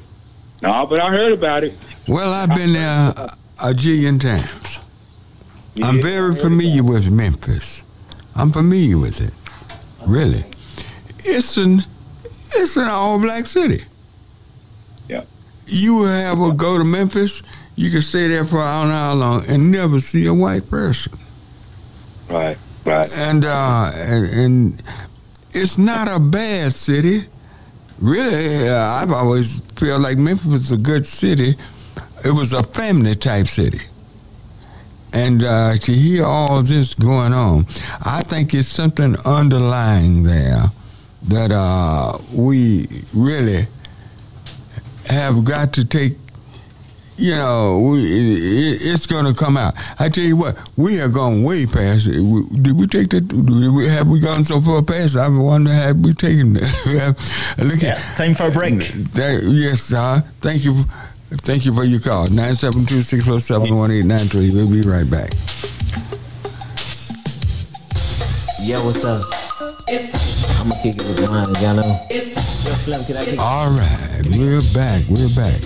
[0.63, 1.75] No, but I heard about it.
[2.07, 3.15] Well, I've been there
[3.59, 4.79] a, jillion times.
[5.83, 7.83] I'm very familiar with Memphis.
[8.35, 9.33] I'm familiar with it.
[10.07, 10.45] Really.
[11.25, 11.85] It's an
[12.55, 13.85] it's an all black city.
[15.09, 15.25] Yeah.
[15.67, 17.43] You have a go to Memphis,
[17.75, 21.19] you can stay there for an how long and never see a white person.
[22.29, 23.19] Right, right.
[23.19, 24.83] and uh, and, and
[25.57, 27.23] it's not a bad city.
[27.99, 31.57] Really, uh, I've always felt like Memphis was a good city.
[32.25, 33.81] It was a family type city,
[35.13, 37.67] and uh, to hear all this going on,
[38.05, 40.65] I think it's something underlying there
[41.29, 43.67] that uh, we really
[45.09, 46.17] have got to take
[47.17, 49.75] you know, we, it, it's going to come out.
[49.99, 52.21] I tell you what, we have gone way past it.
[52.21, 53.27] We, did we take that?
[53.29, 55.17] Did we, have we gone so far past?
[55.17, 57.17] I wonder have we taken that?
[57.59, 58.79] Look Yeah, at time for a break.
[59.15, 59.43] that.
[59.45, 60.85] Yes, uh, thank you.
[61.43, 62.29] Thank you for your call.
[62.29, 64.55] 972-647-1893.
[64.55, 65.33] We'll be right back.
[68.65, 69.23] Yo, what's up?
[70.61, 72.01] I'ma kick it with mine, y'all know.
[72.11, 75.03] Yo, Slim, can I kick All right, we're back.
[75.09, 75.61] We're back.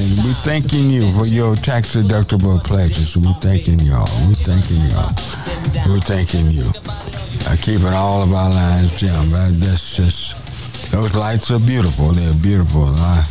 [0.00, 3.18] And we thanking you for your tax deductible pledges.
[3.18, 4.08] We thanking y'all.
[4.28, 5.12] We thanking y'all.
[5.92, 6.72] We thanking you.
[7.46, 9.02] Uh, keeping all of our lines.
[9.02, 12.12] Uh, that's just those lights are beautiful.
[12.12, 12.86] They're beautiful.
[12.86, 13.24] Uh,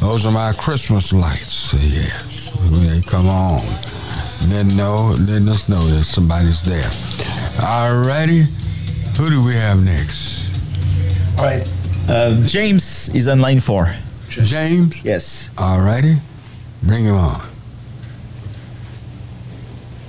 [0.00, 1.74] those are my Christmas lights.
[1.74, 3.60] Yes, when they come on,
[4.48, 6.88] then know, letting us know that somebody's there.
[7.60, 8.44] Alrighty,
[9.18, 10.48] who do we have next?
[11.38, 11.72] All right.
[12.08, 13.94] Uh, James is on line four.
[14.42, 15.02] James.
[15.04, 15.50] Yes.
[15.56, 16.18] Alrighty,
[16.82, 17.40] bring him on.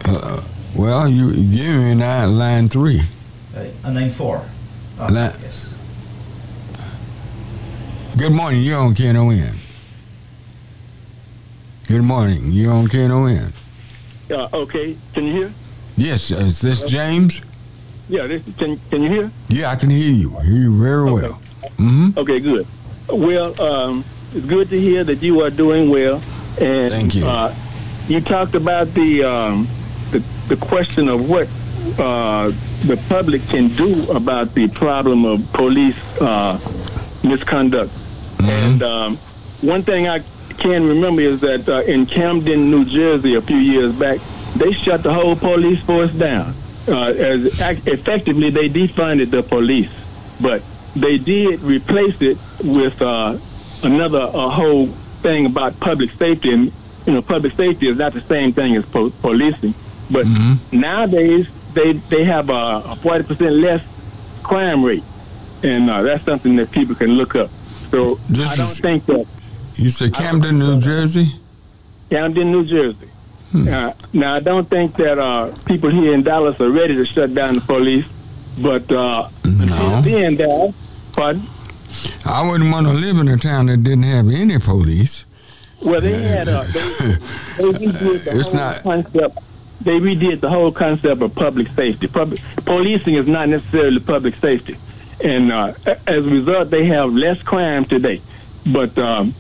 [0.05, 0.43] Uh,
[0.77, 3.01] well, you give me line, line three.
[3.83, 4.43] on line four.
[4.99, 5.77] Oh, Line- yes.
[8.17, 8.61] Good morning.
[8.63, 9.53] You're on KNON.
[11.87, 12.39] Good morning.
[12.45, 13.53] You're on KNON.
[14.31, 15.53] Uh, okay, can you hear?
[15.95, 17.41] Yes, is this James?
[18.09, 19.31] Yeah, this, can can you hear?
[19.49, 20.29] Yeah, I can hear you.
[20.39, 21.41] Hear you very well.
[21.77, 22.17] Mm-hmm.
[22.19, 22.65] Okay, good.
[23.09, 24.03] Well, um,
[24.37, 26.21] it's good to hear that you are doing well.
[26.61, 27.25] And Thank you.
[27.25, 27.53] Uh,
[28.07, 29.67] you talked about the um,
[30.11, 31.47] the, the question of what
[31.99, 32.51] uh,
[32.85, 36.59] the public can do about the problem of police uh,
[37.23, 37.91] misconduct.
[38.41, 39.17] And um,
[39.61, 40.19] one thing I
[40.57, 44.19] can remember is that uh, in Camden, New Jersey, a few years back,
[44.55, 46.53] they shut the whole police force down.
[46.87, 49.91] Uh, as effectively, they defunded the police,
[50.39, 50.61] but
[50.95, 53.37] they did replace it with uh,
[53.83, 54.87] another a whole
[55.21, 56.51] thing about public safety.
[56.51, 56.71] And
[57.05, 59.73] you know, public safety is not the same thing as po- policing.
[60.09, 60.25] But
[60.71, 63.83] nowadays, they they have a forty percent less
[64.43, 65.03] crime rate,
[65.63, 67.49] and uh, that's something that people can look up.
[67.91, 69.25] So This I don't is- think that
[69.75, 71.31] You said Camden, New Jersey?
[72.09, 73.07] Camden, New Jersey.
[73.55, 77.33] Uh, now, I don't think that uh, people here in Dallas are ready to shut
[77.33, 78.05] down the police,
[78.57, 80.75] but uh, until then, Dallas,
[81.13, 81.41] pardon?
[82.25, 85.25] I wouldn't want to live in a town that didn't have any police.
[85.81, 86.65] Well, they had a.
[86.65, 86.79] they,
[87.71, 89.37] they redid the It's whole not- concept.
[89.81, 92.07] They redid the whole concept of public safety.
[92.07, 94.75] Public policing is not necessarily public safety,
[95.23, 95.73] and uh,
[96.07, 98.19] as a result, they have less crime today.
[98.65, 99.33] But um,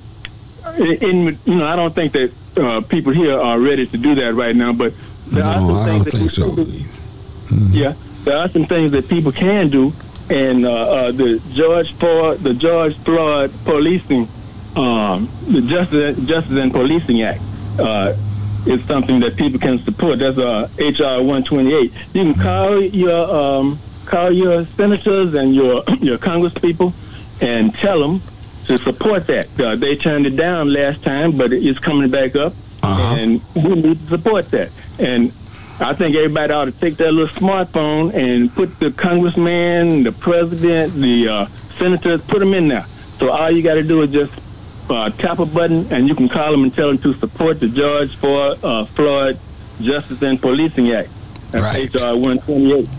[0.77, 4.35] in, you know, I don't think that uh, people here are ready to do that
[4.35, 4.73] right now.
[4.73, 4.93] But
[5.27, 6.49] there are some I things don't that think so.
[6.55, 9.91] people- Yeah, there are some things that people can do,
[10.29, 14.27] and uh, uh, the George Floyd, the George Floyd policing,
[14.75, 17.41] um, the Justice, Justice and Policing Act,
[17.79, 18.15] uh,
[18.65, 20.19] is something that people can support.
[20.19, 21.93] That's uh, HR 128.
[22.13, 26.93] You can call your um, call your senators and your your congresspeople
[27.41, 28.21] and tell them
[28.65, 29.59] to support that.
[29.59, 33.99] Uh, they turned it down last time, but it's coming back up, and we need
[33.99, 34.71] to support that.
[34.99, 35.31] And
[35.79, 40.93] I think everybody ought to take their little smartphone and put the congressman, the president,
[40.93, 41.45] the uh,
[41.77, 42.85] senators, put them in there.
[43.19, 44.33] So all you got to do is just
[44.89, 47.67] uh, tap a button, and you can call them and tell them to support the
[47.67, 49.37] George Floyd, uh, Floyd
[49.81, 51.09] Justice and Policing Act.
[51.51, 52.89] That's HR 128.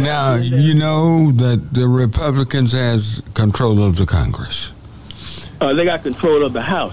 [0.00, 4.70] Now, you know that the Republicans has control of the Congress.
[5.60, 6.92] Uh, they got control of the House.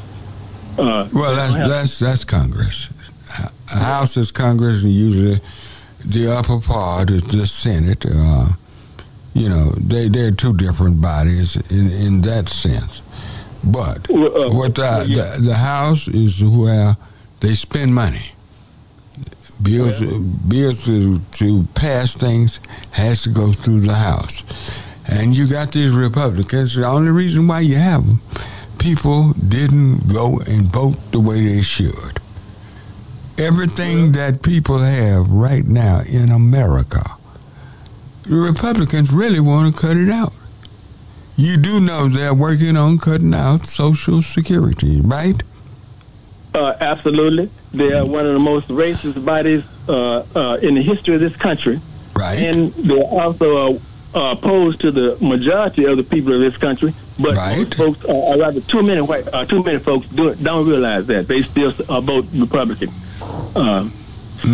[0.78, 2.90] Uh, Well, that's that's that's Congress.
[3.68, 5.40] House is Congress, and usually
[6.04, 8.06] the upper part is the Senate.
[8.10, 8.50] Uh,
[9.34, 13.02] you know, they they're two different bodies in in that sense.
[13.64, 14.08] But
[14.54, 15.06] what the,
[15.38, 16.96] the the House is where
[17.40, 18.32] they spend money.
[19.62, 20.00] Bills
[20.48, 22.60] bills to, to pass things
[22.92, 24.44] has to go through the House,
[25.08, 26.76] and you got these Republicans.
[26.76, 28.20] The only reason why you have them,
[28.80, 32.20] people didn't go and vote the way they should.
[33.38, 37.04] Everything that people have right now in America,
[38.24, 40.32] the Republicans really want to cut it out.
[41.36, 45.44] You do know they're working on cutting out Social Security, right?
[46.54, 47.50] Uh, absolutely.
[47.74, 51.36] They are one of the most racist bodies uh, uh, in the history of this
[51.36, 51.82] country.
[52.16, 52.40] Right.
[52.40, 53.80] And they're also uh,
[54.38, 56.94] opposed to the majority of the people of this country.
[57.20, 61.06] But most folks, uh, rather, too many white, uh, too many folks do, don't realize
[61.08, 61.72] that they still
[62.02, 62.90] vote Republican.
[63.22, 63.88] Uh,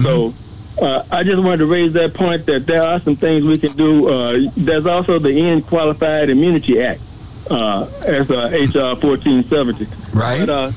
[0.03, 0.33] So
[0.81, 3.73] uh, I just wanted to raise that point that there are some things we can
[3.73, 4.09] do.
[4.09, 7.01] Uh, there's also the End Qualified Immunity Act,
[7.49, 9.85] uh, as uh, HR 1470.
[10.13, 10.39] Right.
[10.39, 10.71] But, uh,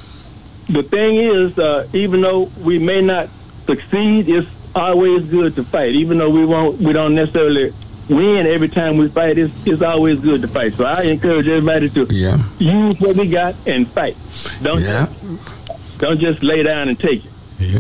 [0.69, 3.29] the thing is, uh, even though we may not
[3.67, 5.95] succeed, it's always good to fight.
[5.95, 7.73] Even though we won't, we don't necessarily
[8.09, 9.39] win every time we fight.
[9.39, 10.73] It's, it's always good to fight.
[10.75, 12.39] So I encourage everybody to Yeah.
[12.59, 14.17] use what we got and fight.
[14.63, 15.07] Don't Yeah.
[15.07, 17.31] just, don't just lay down and take it.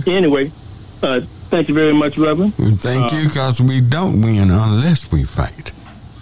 [0.06, 0.50] Anyway,
[1.02, 2.54] uh, thank you very much, Reverend.
[2.80, 5.70] Thank Uh, you, because we don't win unless we fight.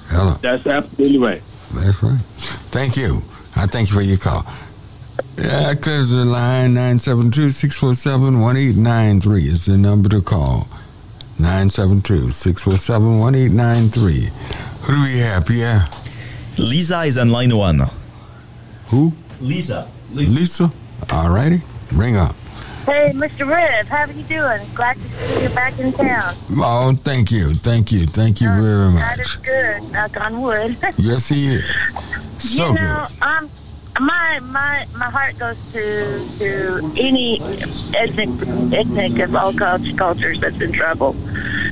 [0.09, 0.37] Hello.
[0.41, 1.43] That's absolutely right.
[1.75, 2.19] That's right.
[2.71, 3.23] Thank you.
[3.57, 4.45] I thank you for your call.
[5.39, 10.67] Yeah, clears the line 972-647-1893 is the number to call.
[11.41, 14.29] 972-647-1893.
[14.83, 15.89] Who do we have, Pierre?
[16.59, 17.89] Lisa is on line one.
[18.89, 19.13] Who?
[19.41, 19.87] Lisa.
[20.13, 20.71] Lisa?
[21.11, 21.63] All righty.
[21.91, 22.35] Bring up.
[22.85, 23.47] Hey, Mr.
[23.49, 24.61] Riv, how are you doing?
[24.75, 26.35] Glad to see you back in town.
[26.51, 27.55] Oh, thank you.
[27.55, 28.07] Thank you.
[28.07, 29.03] Thank you very much.
[29.03, 29.93] That is good.
[29.93, 30.77] Knock on wood.
[30.99, 31.77] Yes, he is.
[32.39, 33.23] So you know, good.
[33.23, 33.51] um,
[34.01, 37.41] my my my heart goes to to any
[37.95, 38.29] ethnic
[38.73, 41.15] ethnic of all cultures that's in trouble.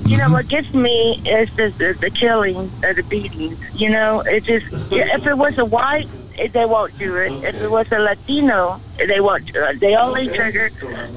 [0.07, 3.59] You know what gets me is the the, the killing or the beatings.
[3.75, 6.09] You know, it just if it was a white,
[6.49, 7.35] they won't do it.
[7.43, 9.81] If it was a Latino, they won't do it.
[9.81, 10.71] They only trigger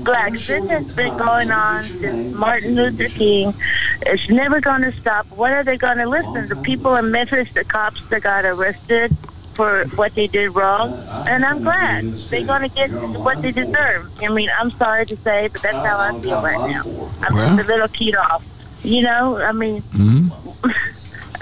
[0.04, 0.40] blacks.
[0.46, 3.56] This has been going on since Martin Luther King.
[4.06, 5.28] It's never going to stop.
[5.32, 6.48] When are they going to listen?
[6.48, 9.12] The people in Memphis, the cops that got arrested
[9.54, 14.12] for what they did wrong, and I'm glad they're going to get what they deserve.
[14.22, 16.84] I mean, I'm sorry to say, but that's how I feel right now.
[17.22, 18.44] I'm Well- just a little keyed off.
[18.84, 20.28] You know, I mean, hmm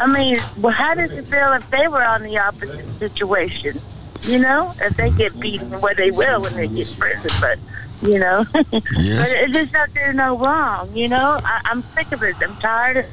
[0.01, 3.75] I mean, well, how does it feel if they were on the opposite situation?
[4.23, 7.59] You know, if they get beaten, well, they will when they get prison, but
[8.01, 9.29] you know, Yes.
[9.29, 10.89] but it just not do no wrong.
[10.95, 12.35] You know, I, I'm sick of it.
[12.41, 13.05] I'm tired of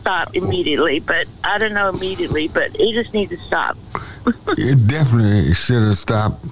[0.00, 3.78] stop immediately, but I don't know immediately, but it just needs to stop.
[4.48, 6.44] it definitely should have stopped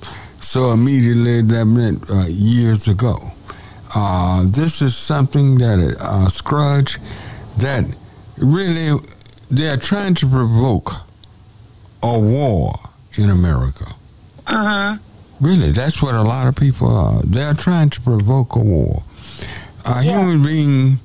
[0.42, 3.18] so immediately that meant uh, years ago.
[3.94, 6.98] Uh, this is something that uh, Scrudge
[7.58, 7.84] that
[8.38, 8.98] really
[9.50, 10.90] they're trying to provoke
[12.02, 12.74] a war
[13.16, 13.86] in America.
[14.46, 14.96] Uh huh.
[15.40, 17.20] Really, that's what a lot of people are.
[17.22, 19.02] They're trying to provoke a war.
[19.84, 20.98] A human being,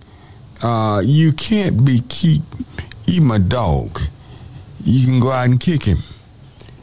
[0.62, 2.44] uh, you can't be keep
[3.08, 4.00] even a dog.
[4.84, 5.98] You can go out and kick him,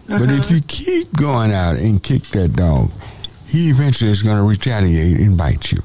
[0.09, 2.91] but if you keep going out and kick that dog,
[3.47, 5.81] he eventually is going to retaliate and bite you.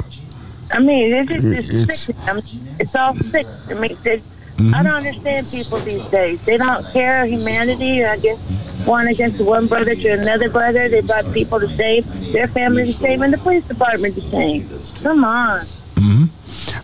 [0.72, 2.15] I mean, it's just it's, It's- sick.
[2.26, 2.43] I mean,
[2.80, 3.48] it's all sick.
[3.69, 4.76] I mean, it's, Mm-hmm.
[4.76, 6.43] I don't understand people these days.
[6.43, 8.04] They don't care humanity.
[8.04, 8.38] I guess
[8.86, 10.89] one against one brother to another brother.
[10.89, 14.67] They brought people to same, their family the same, and the police department the same.
[15.02, 15.62] Come on.
[15.98, 16.26] hmm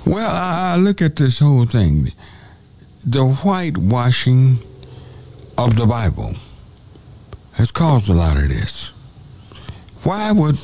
[0.10, 2.14] Well, I, I look at this whole thing.
[3.06, 4.60] The whitewashing
[5.58, 6.32] of the Bible
[7.54, 8.94] has caused a lot of this.
[10.04, 10.58] Why would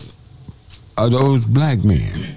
[0.97, 2.35] uh, those black men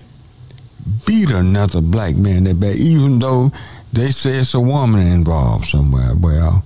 [1.07, 3.51] beat another black man that bad, even though
[3.95, 6.13] they say it's a woman involved somewhere?
[6.19, 6.65] Well,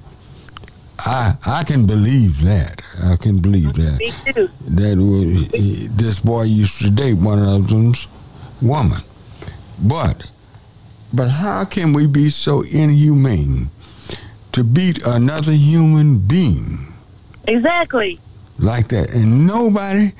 [0.99, 2.83] I I can believe that.
[3.05, 4.49] I can believe that Me too.
[4.67, 8.09] that was, he- this boy used to date one of them's
[8.61, 9.01] woman.
[9.81, 10.25] But,
[11.13, 13.69] but how can we be so inhumane
[14.53, 16.79] to beat another human being
[17.47, 18.19] Exactly.
[18.59, 19.11] like that?
[19.15, 20.13] And nobody,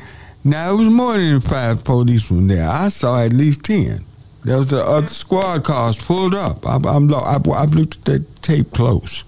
[0.45, 2.69] now it was more than five policemen there.
[2.69, 4.05] I saw at least ten.
[4.45, 6.67] There was the other squad cars pulled up.
[6.67, 9.25] I, I'm, lo- I, I've looked at that tape close.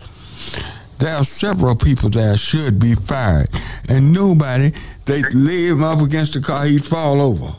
[0.98, 3.48] There are several people that should be fired,
[3.88, 4.72] and nobody.
[5.06, 7.56] They lay him up against the car, he'd fall over.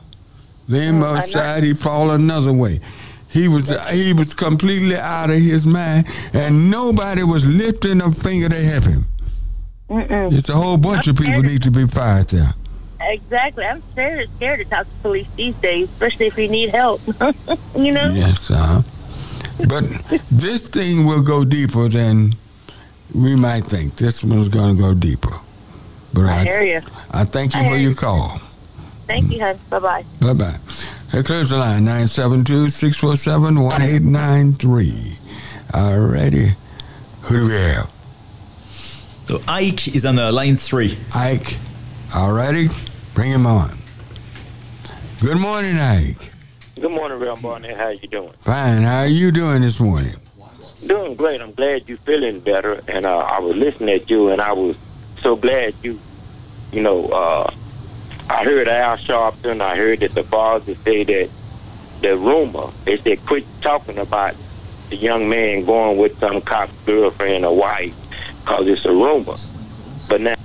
[0.68, 2.80] Lay him I outside, he'd fall another way.
[3.30, 8.50] He was he was completely out of his mind, and nobody was lifting a finger
[8.50, 9.06] to help him.
[9.90, 10.34] Mm-mm.
[10.38, 12.54] It's a whole bunch of people need to be fired there.
[13.10, 13.66] Exactly.
[13.66, 17.02] I'm scared, scared to talk to police these days, especially if you need help.
[17.76, 18.10] you know?
[18.12, 18.82] Yes, uh
[19.68, 19.84] But
[20.32, 22.34] this thing will go deeper than
[23.14, 23.96] we might think.
[23.96, 25.34] This one's going to go deeper.
[26.14, 26.82] But I hear you.
[27.12, 27.96] I thank you I for your you.
[27.96, 28.40] call.
[29.08, 29.60] Thank you, hon.
[29.70, 30.06] Bye bye.
[30.22, 30.56] Bye bye.
[31.12, 35.18] Hey, clears the line 972 647 1893.
[35.74, 36.54] All righty.
[37.24, 37.92] Who do we have?
[39.28, 40.98] So Ike is on the line three.
[41.16, 41.58] Ike.
[42.16, 42.68] All righty.
[43.14, 43.78] Bring him on.
[45.20, 46.32] Good morning, Ike.
[46.80, 47.78] Good morning, Real Barnett.
[47.78, 48.32] How you doing?
[48.38, 48.84] Fine.
[48.84, 50.16] How are you doing this morning?
[50.88, 51.42] Doing great.
[51.42, 52.82] I'm glad you're feeling better.
[52.88, 54.78] And uh, I was listening at you, and I was
[55.22, 56.00] so glad you,
[56.72, 57.54] you know, uh,
[58.30, 59.62] I heard Al Sharpton.
[59.62, 61.30] I heard that the father say that
[62.02, 64.36] the rumor is they quit talking about
[64.90, 67.96] the young man going with some cop's girlfriend or wife
[68.42, 69.36] because it's a rumor.
[70.10, 70.36] But now,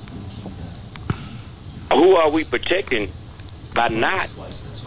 [1.92, 3.10] who are we protecting
[3.74, 4.28] by not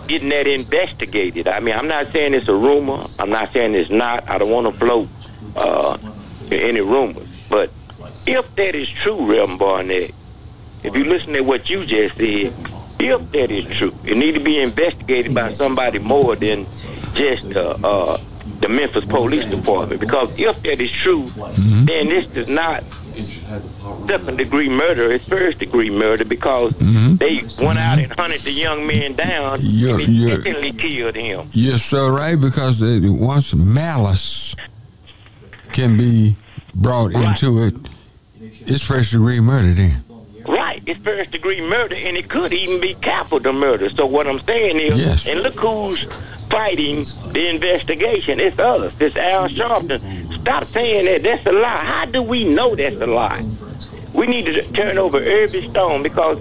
[0.08, 1.48] getting that investigated?
[1.48, 3.04] I mean, I'm not saying it's a rumor.
[3.20, 4.28] I'm not saying it's not.
[4.30, 5.08] I don't want to float
[5.56, 5.98] uh,
[6.52, 7.28] any rumors.
[7.50, 7.72] But
[8.26, 10.12] if that is true, Reverend Barnett,
[10.84, 12.54] if you listen to what you just said,
[13.00, 16.66] if that is true, it need to be investigated by somebody more than
[17.14, 18.18] just uh, uh,
[18.60, 20.02] the Memphis Police Department.
[20.02, 21.28] Because if that is true,
[21.86, 22.84] then this does not
[24.08, 27.18] second degree murder is first degree murder because Mhm.
[27.20, 30.36] they went out and hunted the young man down Yeah, and yeah.
[30.36, 31.48] instantly killed him.
[31.54, 32.40] Yes, sir, right?
[32.40, 34.56] Because they, once malice
[35.72, 36.36] can be
[36.76, 37.76] brought into it,
[38.68, 40.04] it's first degree murder then.
[40.48, 43.90] Right, it's first degree murder, and it could even be capital murder.
[43.90, 45.28] So what I'm saying is, Yes.
[45.28, 46.06] and look who's
[46.50, 48.40] fighting the investigation.
[48.40, 49.00] It's us.
[49.00, 50.42] It's Al Sharpton.
[50.42, 51.24] Stop saying that.
[51.24, 51.84] That's a lie.
[51.84, 53.46] How do we know that's a lie?
[54.14, 56.40] We need to turn over every stone because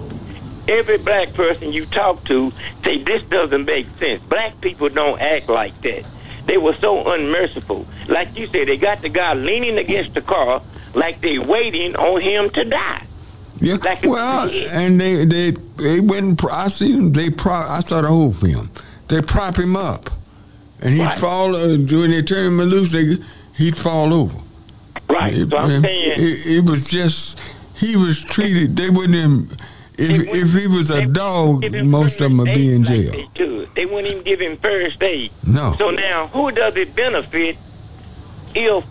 [0.67, 2.51] every black person you talk to
[2.83, 4.21] say this doesn't make sense.
[4.23, 6.05] Black people don't act like that.
[6.45, 7.85] They were so unmerciful.
[8.07, 10.61] Like you said, they got the guy leaning against the car
[10.95, 13.05] like they waiting on him to die.
[13.61, 13.77] Yeah.
[14.05, 16.41] well, and they they they went.
[16.49, 17.11] I see them.
[17.11, 17.69] They prop.
[17.69, 18.71] I saw the whole film.
[19.09, 20.09] They prop him up,
[20.81, 21.55] and he'd fall.
[21.55, 23.17] Uh, when they turn him loose, they,
[23.55, 24.37] he'd fall over.
[25.09, 25.33] Right.
[25.33, 27.39] It, so I'm saying it, it was just
[27.75, 28.75] he was treated.
[28.75, 29.15] They wouldn't.
[29.15, 29.57] Even,
[29.97, 33.11] if if he was a dog, most of them would be in jail.
[33.11, 33.65] they.
[33.75, 35.31] They wouldn't even give him first aid.
[35.45, 35.73] No.
[35.77, 37.57] So now, who does it benefit
[38.53, 38.85] if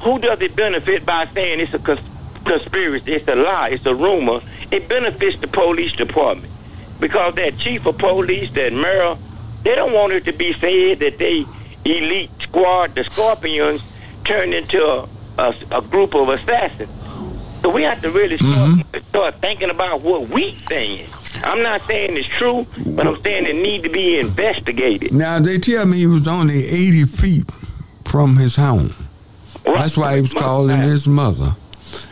[0.00, 2.00] who does it benefit by saying it's a cons-
[2.44, 4.40] conspiracy, it's a lie, it's a rumor?
[4.70, 6.52] It benefits the police department
[7.00, 9.16] because that chief of police, that mayor,
[9.64, 11.44] they don't want it to be said that they
[11.84, 13.82] elite squad, the Scorpions,
[14.24, 15.08] turned into a,
[15.38, 16.90] a, a group of assassins.
[17.60, 18.98] So we have to really start, mm-hmm.
[19.08, 21.06] start thinking about what we saying.
[21.44, 25.12] I'm not saying it's true, but I'm saying it need to be investigated.
[25.12, 27.50] Now they tell me he was only eighty feet
[28.04, 28.90] from his home.
[29.64, 31.56] That's why he was calling his mother.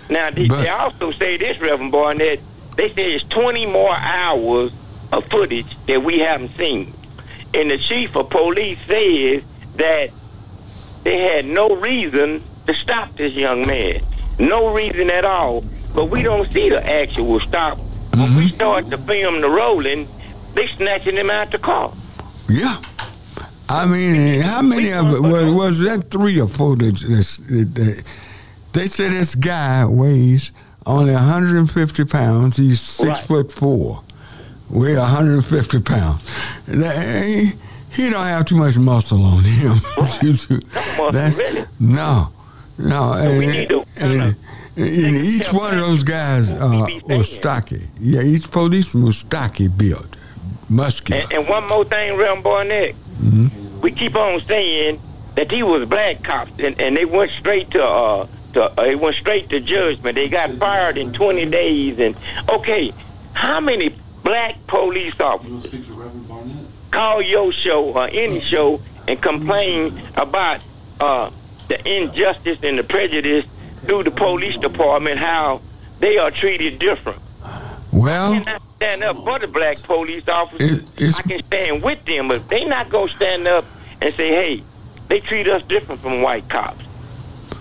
[0.08, 2.40] Now, they, But- they also say this, Reverend Barnett,
[2.76, 4.72] they say it's 20 more hours
[5.12, 6.92] of footage that we haven't seen.
[7.54, 9.42] And the chief of police says
[9.76, 10.10] that
[11.04, 14.00] they had no reason to stop this young man.
[14.38, 15.64] No reason at all.
[15.94, 17.78] But we don't see the actual stop.
[18.14, 18.54] When we mm-hmm.
[18.54, 20.08] start to film the rolling,
[20.54, 21.92] they snatching him out the car.
[22.48, 22.80] Yeah.
[23.68, 26.10] I mean, how many of it was, was that?
[26.10, 26.76] Three or four?
[26.76, 28.04] That, that, that,
[28.72, 30.52] they said this guy weighs
[30.84, 32.56] only 150 pounds.
[32.56, 34.02] He's six foot four,
[34.72, 36.22] weigh 150 pounds.
[36.66, 37.52] That- he,
[37.90, 39.74] he don't have too much muscle on him.
[41.12, 41.38] That's,
[41.80, 42.28] No,
[42.78, 43.12] no.
[43.12, 43.66] And, we
[44.00, 44.36] and-
[44.74, 47.88] and each one of those guys uh, was stocky.
[48.00, 50.16] Yeah, each policeman was stocky built,
[50.70, 51.20] muscular.
[51.24, 52.94] And, and one more thing, Reverend Barnett.
[53.20, 53.50] Mhm.
[53.82, 54.98] we keep on saying
[55.34, 58.94] that he was black cops, and, and they went straight to uh, to uh, they
[58.94, 60.14] went straight to judgment.
[60.14, 62.16] They got fired in 20 days, and
[62.48, 62.92] okay,
[63.34, 63.90] how many
[64.22, 65.84] black police officers
[66.90, 70.60] call your show or any show and complain about
[71.00, 71.30] uh,
[71.68, 73.46] the injustice and the prejudice
[73.86, 75.60] through the police department, how
[75.98, 77.20] they are treated different?
[77.92, 80.84] Well, I cannot stand up for the black police officers.
[81.18, 83.64] I can stand with them, but they not gonna stand up
[84.00, 84.62] and say, "Hey,
[85.08, 86.84] they treat us different from white cops.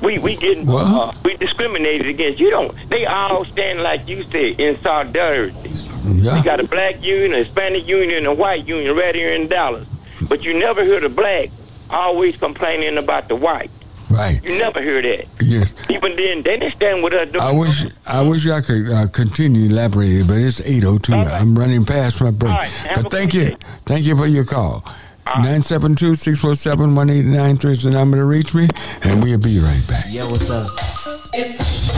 [0.01, 2.39] We we getting uh, we discriminated against.
[2.39, 2.75] You don't.
[2.89, 5.69] They all stand like you said in solidarity.
[6.05, 6.37] Yeah.
[6.37, 9.47] We got a black union, a Hispanic union, and a white union right here in
[9.47, 9.87] Dallas.
[10.27, 11.49] But you never hear the black
[11.89, 13.69] always complaining about the white.
[14.09, 14.43] Right.
[14.43, 15.25] You never hear that.
[15.41, 15.73] Yes.
[15.89, 17.29] Even then, they didn't stand with us.
[17.31, 21.13] doing I wish I wish I could uh, continue elaborating, but it's eight oh two.
[21.13, 22.57] I'm running past my break.
[22.95, 24.83] but thank you, thank you for your call.
[25.27, 28.53] Nine seven two six four seven one eight nine three is the number to reach
[28.53, 28.67] me,
[29.01, 30.05] and we'll be right back.
[30.09, 30.67] Yo, what's up?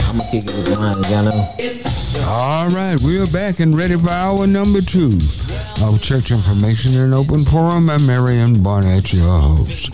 [0.08, 1.54] I'm gonna kick it with mine, y'all know.
[2.28, 5.18] All right, we're back and ready for hour number two
[5.82, 7.90] of Church Information and Open Forum.
[7.90, 9.90] I'm Marion Barnett, your host.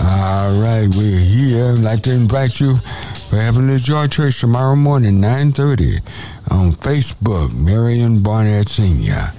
[0.00, 1.72] All right, we're here.
[1.72, 6.00] I'd like to invite you for Heavenly Joy Church tomorrow morning, 9.30
[6.52, 9.32] on Facebook, Marion Barnett Senior.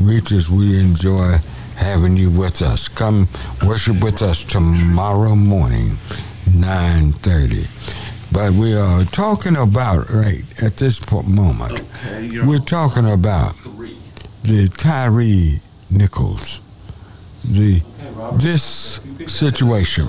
[0.00, 1.36] Reachers, we enjoy
[1.76, 2.88] having you with us.
[2.88, 3.28] Come
[3.66, 5.90] worship with us tomorrow morning,
[6.46, 8.32] 9.30.
[8.32, 11.80] But we are talking about, right, at this moment,
[12.44, 13.54] we're talking about
[14.42, 15.60] the Tyre
[15.90, 16.60] Nichols,
[17.44, 17.82] the
[18.34, 20.08] this situation.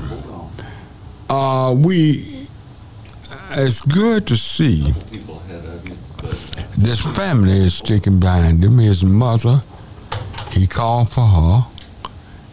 [1.30, 2.48] Uh, we,
[3.52, 4.94] it's good to see
[6.78, 8.78] this family is sticking behind him.
[8.78, 9.64] His mother,
[10.52, 11.66] he called for her.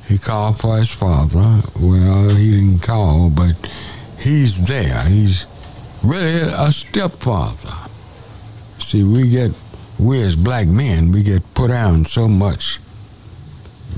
[0.07, 1.63] He called for his father.
[1.79, 3.55] Well, he didn't call, but
[4.19, 5.05] he's there.
[5.05, 5.47] He's
[6.03, 7.75] really a stepfather.
[8.81, 9.53] See, we get,
[9.99, 12.79] we as black men, we get put down so much.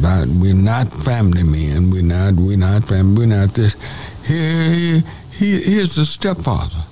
[0.01, 1.91] But we're not family men.
[1.91, 2.35] We're not.
[2.35, 3.27] We're not family.
[3.27, 3.77] We're not this.
[4.27, 6.85] Here, he, he, here's a stepfather,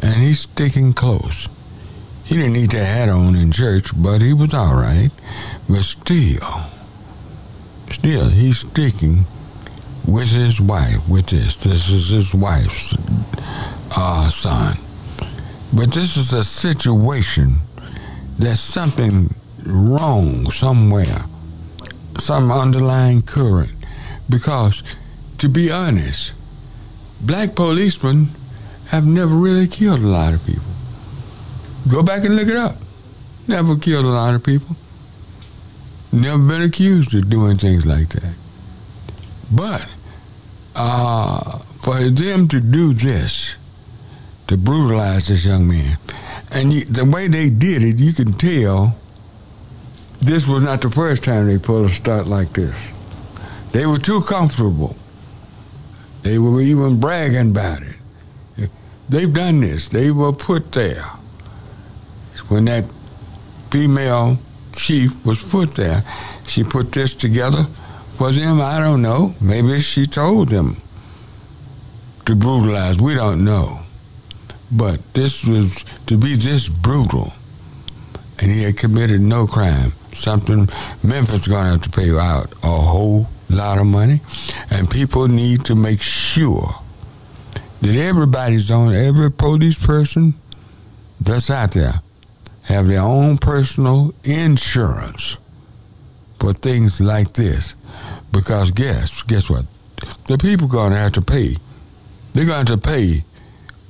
[0.00, 1.48] and he's sticking close.
[2.24, 5.10] He didn't need that hat on in church, but he was all right.
[5.68, 6.40] But still,
[7.90, 9.26] still, he's sticking
[10.06, 11.56] with his wife, with this.
[11.56, 12.94] This is his wife's
[13.96, 14.76] uh, son.
[15.72, 17.56] But this is a situation
[18.38, 19.32] there's something
[19.64, 21.24] wrong somewhere,
[22.18, 23.72] some underlying current.
[24.28, 24.82] Because,
[25.38, 26.32] to be honest,
[27.20, 28.28] black policemen
[28.88, 30.73] have never really killed a lot of people.
[31.88, 32.76] Go back and look it up.
[33.46, 34.74] Never killed a lot of people.
[36.12, 38.34] Never been accused of doing things like that.
[39.52, 39.86] But
[40.74, 43.56] uh, for them to do this,
[44.46, 45.98] to brutalize this young man,
[46.52, 48.96] and you, the way they did it, you can tell
[50.20, 52.74] this was not the first time they pulled a stunt like this.
[53.72, 54.96] They were too comfortable.
[56.22, 58.70] They were even bragging about it.
[59.08, 59.88] They've done this.
[59.88, 61.04] They were put there
[62.48, 62.84] when that
[63.70, 64.38] female
[64.72, 66.04] chief was put there.
[66.46, 67.64] She put this together
[68.12, 68.60] for them.
[68.60, 69.34] I don't know.
[69.40, 70.76] Maybe she told them
[72.26, 73.00] to brutalize.
[73.00, 73.80] We don't know.
[74.70, 77.32] But this was to be this brutal,
[78.40, 79.90] and he had committed no crime.
[80.12, 80.68] Something
[81.02, 84.20] Memphis is going to have to pay out a whole lot of money,
[84.70, 86.80] and people need to make sure
[87.82, 90.34] that everybody's on every police person
[91.20, 92.03] that's out there
[92.64, 95.36] have their own personal insurance
[96.38, 97.74] for things like this.
[98.32, 99.64] Because guess guess what?
[100.26, 101.56] The people going to have to pay.
[102.32, 103.24] They're going to have to pay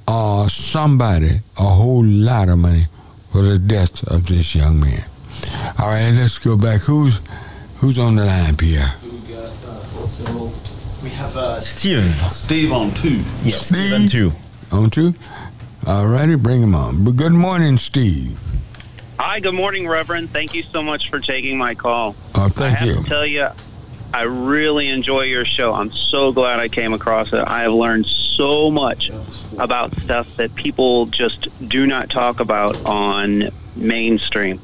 [0.07, 2.85] uh, somebody a whole lot of money
[3.33, 5.05] for the death of this young man.
[5.79, 6.83] All right, let's go back.
[6.83, 7.21] Who's
[7.77, 8.95] who's on the line, Pierre?
[11.03, 12.05] We have uh, Steve.
[12.31, 13.23] Steve on two.
[13.43, 14.33] Yes, Steve on two.
[14.73, 15.15] On two?
[15.87, 17.05] All righty, bring him on.
[17.05, 18.39] But good morning, Steve.
[19.19, 20.31] Hi, good morning, Reverend.
[20.31, 22.17] Thank you so much for taking my call.
[22.35, 23.03] Oh, thank I have you.
[23.03, 23.49] to tell you,
[24.13, 25.73] I really enjoy your show.
[25.73, 27.43] I'm so glad I came across it.
[27.47, 29.11] I have learned so much
[29.59, 34.61] about stuff that people just do not talk about on mainstream.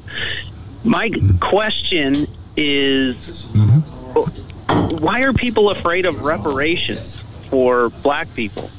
[0.83, 2.27] My question
[2.57, 4.97] is mm-hmm.
[4.97, 8.69] why are people afraid of reparations for black people?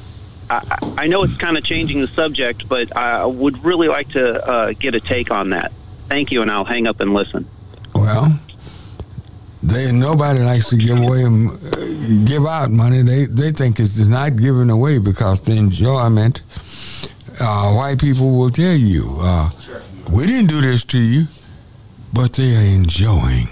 [0.99, 4.73] I, know it's kind of changing the subject, but I would really like to uh,
[4.73, 5.73] get a take on that.
[6.09, 7.47] Thank you, and I'll hang up and listen.
[7.95, 8.39] Well,
[9.63, 13.03] they nobody likes to give away, uh, give out money.
[13.03, 16.43] They they think it's not given away because the enjoyment.
[17.41, 19.51] Uh, white people will tell you, uh,
[20.11, 21.25] we didn't do this to you,
[22.13, 23.49] but they are enjoying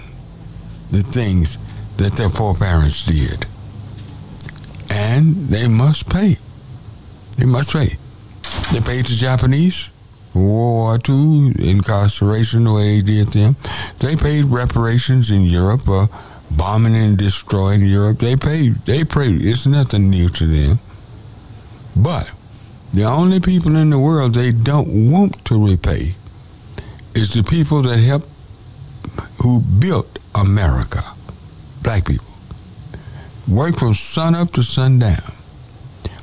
[0.91, 1.57] the things
[1.97, 3.47] that their foreparents did,
[4.91, 6.37] and they must pay.
[7.41, 7.97] They must pay.
[8.71, 9.89] They paid the Japanese.
[10.35, 13.55] World War II incarceration, the way they did them.
[13.97, 16.05] They paid reparations in Europe, uh,
[16.51, 18.19] bombing and destroying Europe.
[18.19, 18.85] They paid.
[18.85, 19.43] They paid.
[19.43, 20.79] It's nothing new to them.
[21.95, 22.29] But
[22.93, 26.13] the only people in the world they don't want to repay
[27.15, 28.29] is the people that helped,
[29.41, 31.01] who built America.
[31.81, 32.27] Black people.
[33.47, 35.33] Work from sun up to sundown.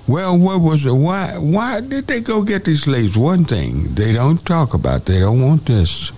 [0.08, 0.92] Well, what was it?
[0.92, 1.34] Why?
[1.36, 3.14] Why did they go get these slaves?
[3.14, 5.04] One thing they don't talk about.
[5.04, 6.12] They don't want this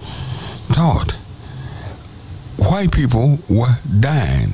[0.72, 1.10] taught.
[2.56, 4.52] White people were dying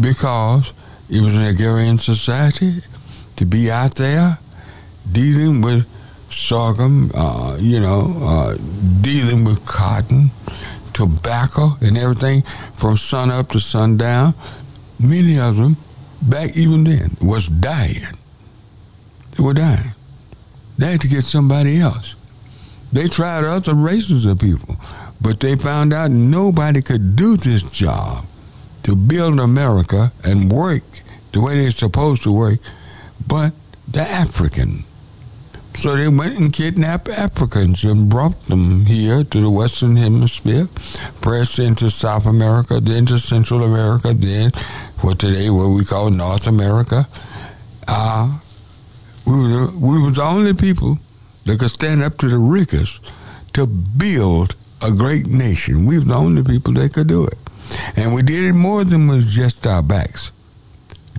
[0.00, 0.72] because
[1.10, 2.82] it was an agrarian society.
[3.36, 4.38] To be out there
[5.12, 5.86] dealing with
[6.30, 8.56] sorghum, uh, you know, uh,
[9.00, 10.30] dealing with cotton,
[10.94, 12.42] tobacco, and everything
[12.74, 14.34] from sun up to sundown.
[14.98, 15.76] Many of them,
[16.22, 18.17] back even then, was dying.
[19.38, 19.92] Were dying.
[20.78, 22.14] They had to get somebody else.
[22.92, 24.76] They tried other races of people,
[25.20, 28.24] but they found out nobody could do this job
[28.82, 30.82] to build America and work
[31.32, 32.58] the way they're supposed to work,
[33.26, 33.52] but
[33.86, 34.84] the African.
[35.74, 40.68] So they went and kidnapped Africans and brought them here to the Western Hemisphere,
[41.20, 44.50] pressed into South America, then to Central America, then
[45.02, 47.06] what today what we call North America.
[47.86, 48.38] Uh,
[49.28, 50.98] we were, uh, we were the only people
[51.44, 52.98] that could stand up to the Rickers
[53.52, 55.84] to build a great nation.
[55.84, 57.38] We were the only people that could do it.
[57.96, 60.32] And we did it more than with just our backs.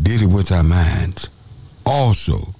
[0.01, 1.29] Did it with our minds.
[1.85, 2.53] Also,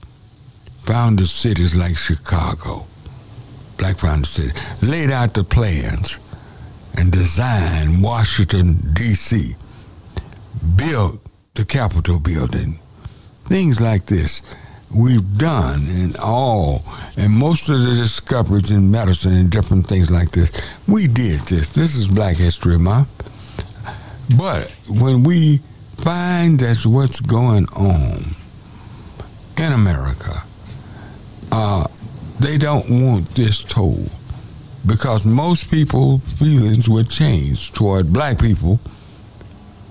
[0.77, 2.85] founded cities like Chicago,
[3.77, 6.17] black founded city, laid out the plans
[6.95, 9.55] and designed Washington, D.C.,
[10.75, 11.19] built
[11.55, 12.79] the Capitol building,
[13.45, 14.41] things like this.
[14.93, 16.83] We've done in all,
[17.17, 20.51] and most of the discoveries in medicine and different things like this,
[20.87, 21.69] we did this.
[21.69, 23.09] This is Black History Month.
[24.37, 25.59] But when we
[25.97, 28.21] find that's what's going on
[29.57, 30.43] in America,
[31.51, 31.85] uh,
[32.39, 34.09] they don't want this told
[34.85, 38.79] because most people's feelings would change toward black people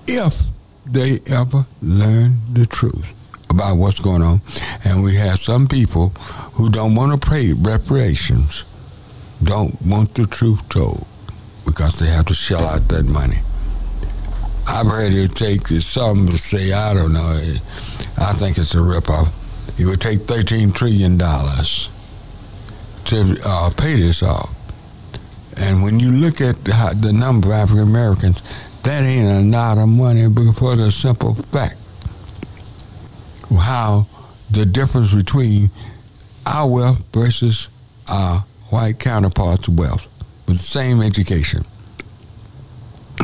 [0.07, 0.41] if
[0.85, 3.13] they ever learn the truth
[3.49, 4.41] about what's going on.
[4.85, 6.09] And we have some people
[6.53, 8.63] who don't want to pay reparations,
[9.43, 11.05] don't want the truth told
[11.65, 13.39] because they have to shell out that money.
[14.67, 17.39] I've heard it take some to say, I don't know,
[18.17, 19.31] I think it's a ripoff.
[19.79, 21.25] It would take $13 trillion to
[23.43, 24.53] uh, pay this off.
[25.57, 28.43] And when you look at the, the number of African Americans,
[28.83, 30.23] that ain't a lot of money
[30.53, 31.77] for the simple fact
[33.57, 34.07] how
[34.51, 35.69] the difference between
[36.45, 37.67] our wealth versus
[38.09, 38.39] our
[38.69, 40.07] white counterparts' wealth
[40.47, 41.63] with the same education.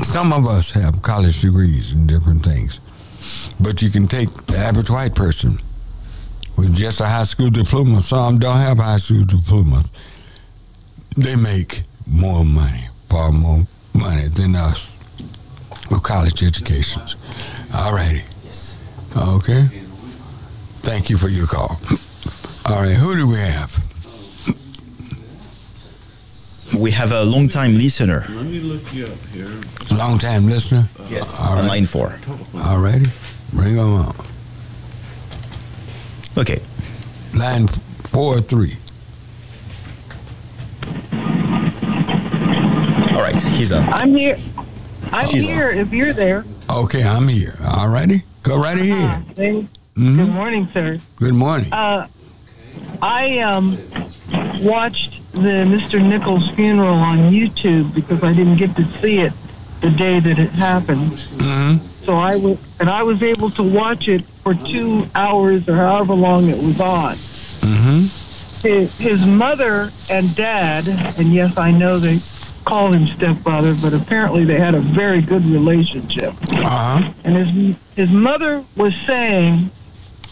[0.03, 2.79] Some of us have college degrees in different things,
[3.59, 5.57] but you can take the average white person
[6.57, 8.01] with just a high school diploma.
[8.01, 9.91] Some don't have high school diplomas.
[11.15, 13.61] They make more money, far more
[13.93, 14.91] money than us
[15.89, 17.15] with college educations.
[17.73, 18.23] All righty.
[18.43, 18.77] Yes.
[19.15, 19.69] Okay.
[20.85, 21.79] Thank you for your call.
[22.65, 23.71] All right, who do we have?
[26.77, 28.25] We have a long time listener.
[28.29, 29.49] Let me look you up here.
[29.97, 30.87] Long time listener?
[31.09, 31.67] Yes, All right.
[31.67, 32.17] line four.
[32.63, 33.05] All righty.
[33.53, 34.15] Bring them on.
[36.37, 36.61] Okay.
[37.35, 38.75] Line four three.
[43.13, 43.83] All right, he's on.
[43.93, 44.37] I'm here.
[45.11, 46.43] I'm She's here if you're there.
[46.69, 47.55] Okay, I'm here.
[47.65, 48.23] All righty.
[48.43, 49.21] Go right ahead.
[49.21, 50.17] Uh-huh, thank- Mhm.
[50.17, 50.99] Good morning, sir.
[51.15, 51.71] Good morning.
[51.71, 52.07] Uh,
[53.01, 53.77] I um,
[54.61, 56.05] watched the Mr.
[56.05, 59.31] Nichols funeral on YouTube because I didn't get to see it
[59.79, 61.11] the day that it happened.
[61.11, 61.85] Mm-hmm.
[62.03, 66.13] So I was, and I was able to watch it for two hours or however
[66.13, 67.15] long it was on.
[67.15, 68.67] Mm-hmm.
[68.67, 70.87] His, his mother and dad,
[71.17, 72.19] and yes, I know they
[72.65, 76.33] call him stepfather, but apparently they had a very good relationship.
[76.51, 77.13] Uh-huh.
[77.23, 79.69] And his his mother was saying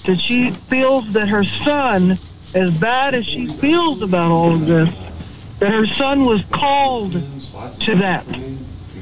[0.05, 2.17] that she feels that her son,
[2.53, 4.89] as bad as she feels about all of this,
[5.59, 7.13] that her son was called
[7.81, 8.25] to that.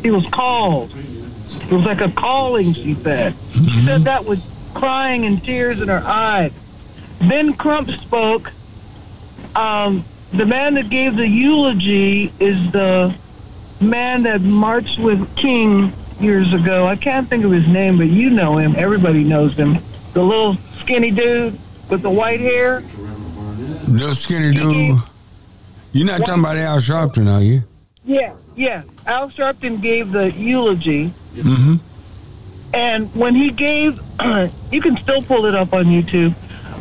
[0.03, 0.91] He was called.
[0.95, 3.35] It was like a calling, she said.
[3.53, 4.43] She said that with
[4.73, 6.53] crying and tears in her eyes.
[7.19, 8.51] Ben Crump spoke.
[9.55, 13.13] Um, the man that gave the eulogy is the
[13.81, 16.85] man that marched with King years ago.
[16.85, 18.75] I can't think of his name, but you know him.
[18.77, 19.77] Everybody knows him.
[20.13, 21.57] The little skinny dude
[21.89, 22.81] with the white hair.
[23.87, 24.97] Little skinny dude.
[25.93, 27.63] You're not talking about Al Sharpton, are you?
[28.05, 28.83] Yeah, yeah.
[29.05, 31.75] Al Sharpton gave the eulogy, Mm-hmm.
[32.73, 33.99] and when he gave,
[34.71, 36.33] you can still pull it up on YouTube.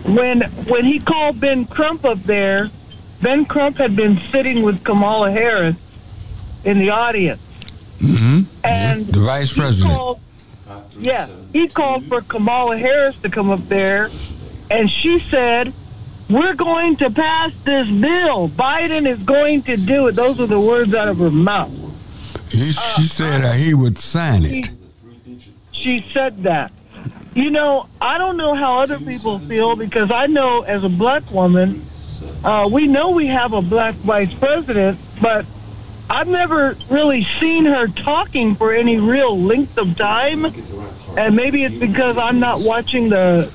[0.05, 2.69] When when he called Ben Crump up there,
[3.23, 5.77] Ben Crump had been sitting with Kamala Harris
[6.65, 7.41] in the audience,
[8.01, 8.41] Mm-hmm.
[8.65, 9.95] and The vice president.
[9.97, 10.21] called-
[10.99, 14.11] yeah, he called for Kamala Harris to come up there,
[14.71, 15.73] and she said,
[16.29, 18.49] "We're going to pass this bill.
[18.49, 21.71] Biden is going to do it." Those were the words out of her mouth.
[22.51, 24.71] He, she said uh, he would sign it.
[25.73, 26.73] She said that.
[27.35, 31.31] You know, I don't know how other people feel because I know as a black
[31.31, 31.87] woman,
[32.43, 35.47] uh, we know we have a black vice president, but
[36.11, 40.45] I've never really seen her talking for any real length of time.
[41.17, 43.53] And maybe it's because I'm not watching the,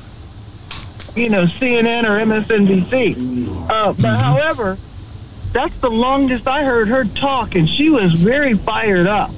[1.16, 3.70] you know, CNN or MSNBC.
[3.70, 4.78] Uh, but however,
[5.52, 9.32] that's the longest I heard her talk, and she was very fired up.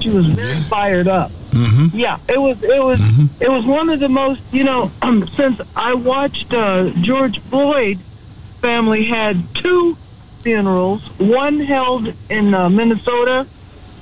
[0.00, 1.30] She was very fired up.
[1.50, 1.96] Mm-hmm.
[1.96, 3.00] Yeah, it was it was
[3.40, 4.90] it was one of the most you know
[5.32, 7.98] since I watched uh, George Floyd
[8.60, 9.96] family had two
[10.42, 13.46] funerals, one held in uh, Minnesota.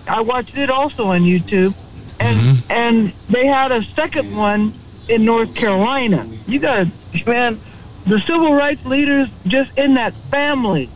[0.08, 1.74] I watched it also on YouTube,
[2.20, 4.72] and and they had a second one
[5.08, 6.26] in North Carolina.
[6.46, 7.60] You got to man,
[8.06, 10.88] the civil rights leaders just in that family.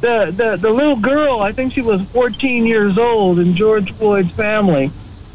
[0.00, 4.34] The, the the little girl, I think she was 14 years old in George Floyd's
[4.34, 4.90] family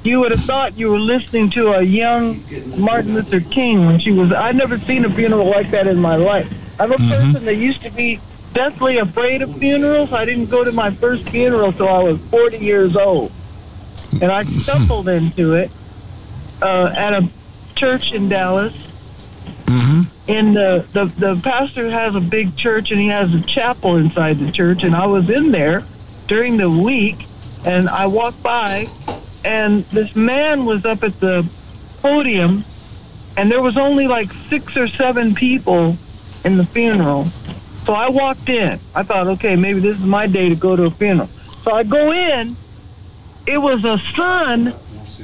[0.07, 2.39] you would have thought you were listening to a young
[2.77, 4.31] Martin Luther King when she was.
[4.31, 6.51] I've never seen a funeral like that in my life.
[6.79, 8.19] I'm a person that used to be
[8.57, 10.11] deathly afraid of funerals.
[10.11, 13.31] I didn't go to my first funeral till I was 40 years old,
[14.19, 15.69] and I stumbled into it
[16.63, 17.29] uh, at a
[17.75, 18.83] church in Dallas.
[20.27, 24.39] in the, the the pastor has a big church and he has a chapel inside
[24.39, 25.83] the church and I was in there
[26.25, 27.27] during the week
[27.63, 28.87] and I walked by
[29.45, 31.47] and this man was up at the
[32.01, 32.63] podium
[33.37, 35.97] and there was only like six or seven people
[36.43, 37.27] in the funeral.
[37.87, 38.79] So I walked in.
[38.93, 41.27] I thought, okay, maybe this is my day to go to a funeral.
[41.27, 42.57] So I go in.
[43.47, 44.73] It was a son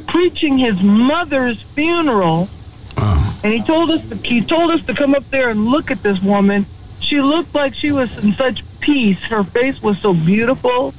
[0.07, 2.47] preaching his mother's funeral
[2.95, 3.41] uh-huh.
[3.43, 6.01] and he told us to, he told us to come up there and look at
[6.03, 6.65] this woman.
[7.01, 9.19] She looked like she was in such peace.
[9.23, 10.93] Her face was so beautiful.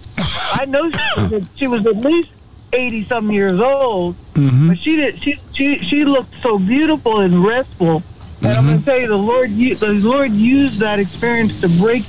[0.52, 2.28] I know she was, she was at least
[2.74, 4.68] eighty some years old, mm-hmm.
[4.68, 8.02] but she did she she she looked so beautiful and restful.
[8.42, 8.84] And I'm going to mm-hmm.
[8.84, 12.04] tell you, the Lord the Lord used that experience to break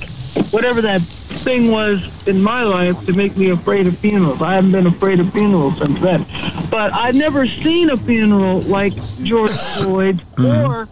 [0.50, 1.00] whatever that
[1.42, 4.42] thing was in my life to make me afraid of funerals.
[4.42, 6.24] I haven't been afraid of funerals since then.
[6.70, 10.70] But I've never seen a funeral like George Floyd mm-hmm.
[10.70, 10.88] or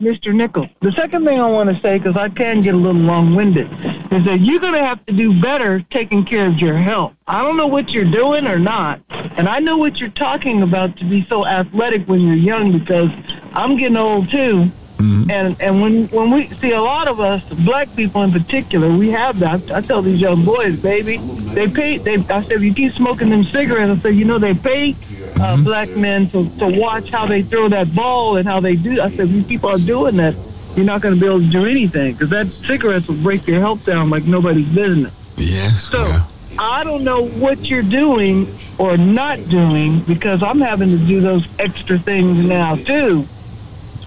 [0.00, 0.32] Mr.
[0.32, 0.68] Nichols.
[0.80, 3.66] The second thing I want to say, because I can get a little long-winded,
[4.12, 7.14] is that you're going to have to do better taking care of your health.
[7.26, 10.96] I don't know what you're doing or not, and I know what you're talking about
[10.98, 13.10] to be so athletic when you're young because
[13.54, 14.70] I'm getting old too.
[15.00, 19.10] And and when when we see a lot of us, black people in particular, we
[19.10, 19.70] have that.
[19.70, 21.18] I tell these young boys, baby,
[21.54, 21.98] they pay.
[21.98, 24.96] They I said, if you keep smoking them cigarettes, I said, you know, they pay
[25.40, 29.00] uh, black men to to watch how they throw that ball and how they do.
[29.00, 30.34] I said, if you keep on doing that,
[30.74, 33.60] you're not going to be able to do anything because that cigarettes will break your
[33.60, 35.14] health down like nobody's business.
[35.36, 35.82] Yes.
[35.82, 36.22] So
[36.58, 41.46] I don't know what you're doing or not doing because I'm having to do those
[41.60, 43.26] extra things now too.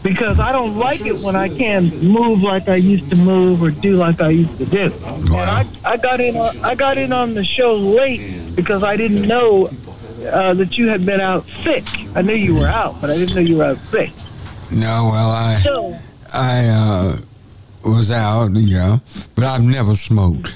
[0.03, 3.69] Because I don't like it when I can't move like I used to move or
[3.69, 4.91] do like I used to do.
[5.05, 8.95] And I, I got in on, I got in on the show late because I
[8.95, 9.67] didn't know
[10.31, 11.85] uh, that you had been out sick.
[12.15, 14.11] I knew you were out, but I didn't know you were out sick.
[14.71, 15.99] No, well, I So
[16.33, 17.17] I uh,
[17.85, 18.99] was out, yeah,
[19.35, 20.55] but I've never smoked.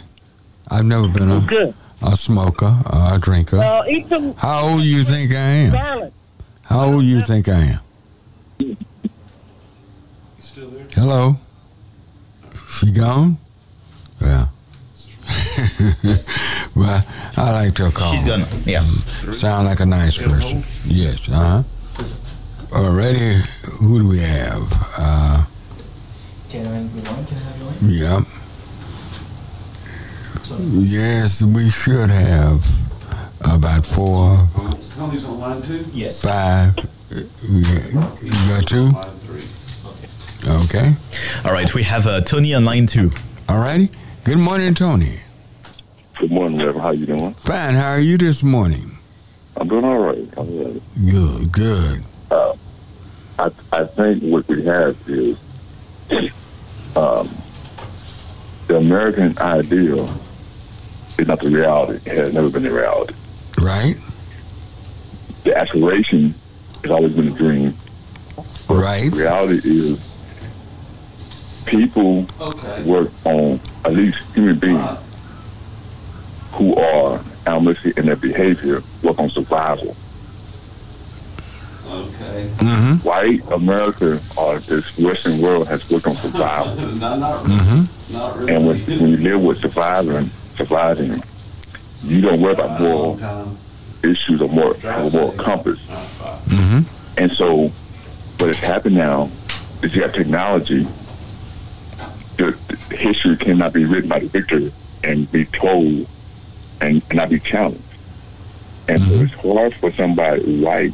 [0.70, 1.76] I've never been a, good.
[2.02, 3.84] a smoker, a drinker.
[3.88, 5.72] Eat some How old you think I am?
[5.72, 6.14] garlic.
[6.64, 7.80] How old you think I am?
[10.94, 11.36] Hello?
[12.70, 13.38] She gone?
[14.22, 14.48] Yeah.
[16.76, 17.04] well,
[17.36, 18.12] I like to call.
[18.14, 18.46] She's gone.
[18.64, 18.86] Yeah.
[19.32, 20.64] Sound like a nice person.
[20.86, 21.28] Yes.
[21.30, 22.78] Uh huh.
[22.78, 23.42] Already,
[23.80, 24.62] who do we have?
[24.98, 25.46] Uh,
[27.82, 28.22] yeah.
[30.60, 32.64] Yes, we should have
[33.42, 34.48] about four,
[34.96, 35.86] Tony's on line two?
[35.92, 36.22] Yes.
[36.22, 36.76] five.
[37.12, 37.64] You
[38.48, 38.92] got two?
[40.46, 40.80] Line three.
[40.80, 40.94] Okay.
[41.46, 43.12] All right, we have uh, Tony on line two.
[43.50, 43.90] All righty.
[44.24, 45.20] Good morning, Tony.
[46.18, 46.82] Good morning, Reverend.
[46.82, 47.34] How you doing?
[47.36, 47.76] Fine.
[47.76, 48.92] How are you this morning?
[49.58, 50.28] I'm doing all right.
[50.38, 50.82] I'm all right.
[51.06, 51.52] Good.
[51.52, 52.04] Good.
[52.32, 52.56] Uh,
[53.40, 55.38] I I think what we have is
[56.96, 57.30] um,
[58.68, 60.06] the American ideal
[61.18, 62.10] is not the reality.
[62.10, 63.14] It has never been the reality.
[63.62, 63.96] Right.
[65.44, 66.34] The aspiration
[66.82, 67.74] has always been a dream.
[68.68, 69.12] Right.
[69.12, 70.15] The reality is
[71.66, 72.26] people
[72.86, 74.90] work on at least human beings
[76.54, 79.96] who are animalistic in their behavior work on survival.
[81.88, 82.50] Okay.
[82.58, 83.08] Mm-hmm.
[83.08, 86.76] White America or this Western world has worked on survival.
[87.00, 88.14] Not, not, Mm-hmm.
[88.14, 88.54] not really.
[88.56, 91.22] And when, when you live with surviving, surviving,
[92.04, 93.20] you don't worry about moral
[94.04, 95.80] issues or more, have a moral compass.
[96.48, 97.20] Mm-hmm.
[97.20, 97.68] And so,
[98.40, 99.30] what has happened now
[99.84, 100.88] is you have technology.
[102.38, 102.58] The,
[102.90, 104.70] the history cannot be written by the victor
[105.04, 106.08] and be told
[106.82, 107.82] and, and not be challenged.
[108.88, 109.24] And so mm-hmm.
[109.26, 110.94] it's hard for somebody white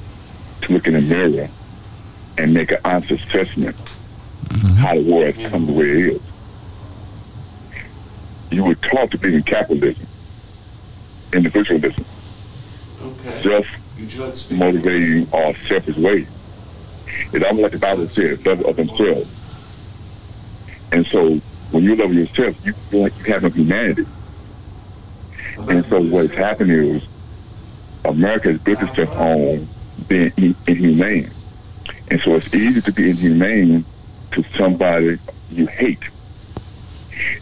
[0.62, 1.50] to look in the mirror
[2.38, 4.68] and make an honest assessment mm-hmm.
[4.76, 5.50] how the world has mm-hmm.
[5.50, 6.22] come the way it is.
[8.52, 10.08] You were taught to be in capitalism,
[11.34, 12.06] individualism,
[13.04, 13.42] Okay.
[13.42, 13.66] self
[14.00, 16.28] Would you like motivating or selfish ways.
[17.34, 19.41] It's almost like the Bible says, love of themselves.
[20.92, 21.36] And so
[21.72, 24.06] when you love yourself, you feel like you have no humanity.
[25.58, 27.04] And so what's happened is
[28.06, 29.68] America has built itself on
[30.08, 31.30] being in- inhumane.
[32.10, 33.86] And so it's easy to be inhumane
[34.32, 35.18] to somebody
[35.52, 36.04] you hate.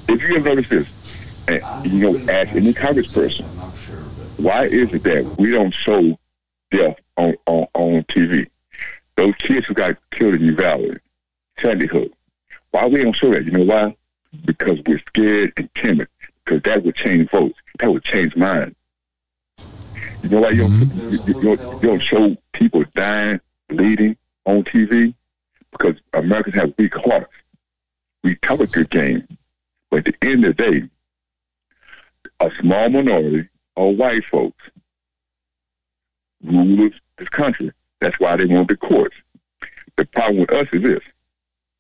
[0.07, 3.45] If you ever noticed this, and you know, ask any congressperson,
[4.37, 6.17] why is it that we don't show
[6.71, 8.47] death on, on, on TV?
[9.15, 10.99] Those kids who got killed in Uvalde,
[11.59, 12.11] Sandy Hook,
[12.71, 13.45] why we don't show that?
[13.45, 13.95] You know why?
[14.45, 16.07] Because we're scared and timid.
[16.45, 17.57] Because that would change votes.
[17.79, 18.75] That would change minds.
[20.23, 21.09] You know why you don't, mm-hmm.
[21.11, 23.39] you, you, don't, you don't show people dying,
[23.69, 25.13] bleeding on TV?
[25.71, 27.31] because Americans have weak hearts.
[28.23, 29.27] We a good game,
[29.89, 30.89] but at the end of the day,
[32.41, 33.47] a small minority
[33.77, 34.61] of white folks
[36.43, 37.71] rule this country.
[38.01, 39.15] That's why they want the courts.
[39.97, 41.03] The problem with us is this: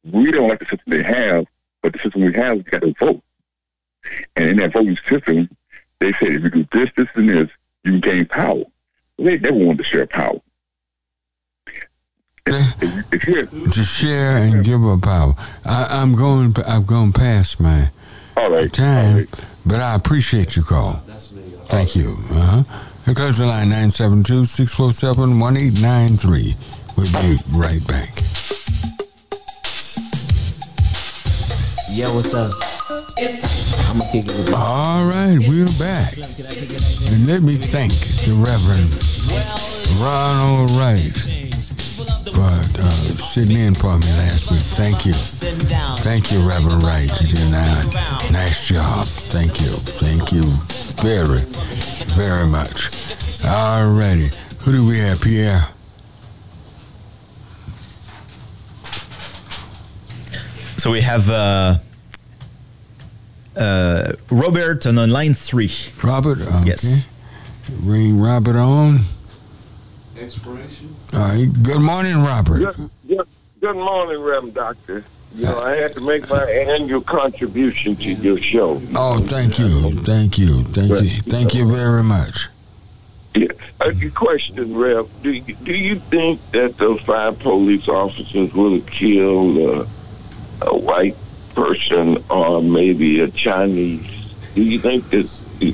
[0.03, 1.45] we don't like the system they have,
[1.81, 3.21] but the system we have, we got to vote.
[4.35, 5.49] And in that voting system,
[5.99, 7.49] they say if you do this, this, and this,
[7.83, 8.63] you gain power.
[9.17, 10.39] They never wanted to share power.
[12.45, 15.35] If, if you're, to share and give up power.
[15.65, 16.55] I, I'm going.
[16.67, 17.91] I've gone past my
[18.35, 19.29] all right, time, right.
[19.65, 20.93] but I appreciate your call.
[21.67, 22.15] Thank you.
[22.31, 22.63] Uh-huh.
[23.13, 26.55] Close the line 972-647-1893.
[26.97, 28.23] We'll be right back.
[31.91, 32.51] Yeah, what's up?
[33.89, 36.13] I'm kick it with All right, we're back.
[37.11, 37.91] And let me thank
[38.23, 38.89] the Reverend
[39.99, 41.49] Ronald Rice
[42.31, 44.61] for uh, sitting in for me last week.
[44.61, 45.13] Thank you.
[45.13, 47.09] Thank you, Reverend Wright.
[47.21, 47.51] You did a
[48.31, 49.05] nice job.
[49.05, 49.71] Thank you.
[49.71, 50.43] Thank you
[51.01, 51.41] very,
[52.13, 52.89] very much.
[53.45, 54.29] All righty.
[54.63, 55.67] Who do we have, Pierre?
[60.79, 61.75] So we have uh,
[63.57, 65.73] uh, Robert on line three.
[66.01, 66.39] Robert?
[66.39, 66.67] Okay.
[66.67, 67.05] Yes.
[67.83, 68.99] Ring Robert on.
[70.17, 70.95] Expiration?
[71.13, 71.47] All right.
[71.63, 72.59] Good morning, Robert.
[72.59, 73.27] Good, good,
[73.59, 75.03] good morning, Reverend Doctor.
[75.35, 78.81] You know, I had to make my annual contribution to your show.
[78.95, 79.91] Oh, thank you.
[79.91, 80.63] Thank you.
[80.63, 81.09] Thank you.
[81.23, 82.47] Thank you very much.
[83.35, 83.47] Yeah.
[83.81, 85.09] A question, Rev.
[85.23, 89.85] Do you, do you think that those five police officers would have killed uh,
[90.61, 91.15] a white
[91.55, 94.35] person or maybe a Chinese?
[94.55, 95.27] Do you think that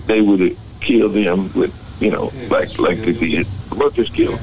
[0.07, 3.47] they would have killed them with, you know, like like they did?
[4.13, 4.39] Killed?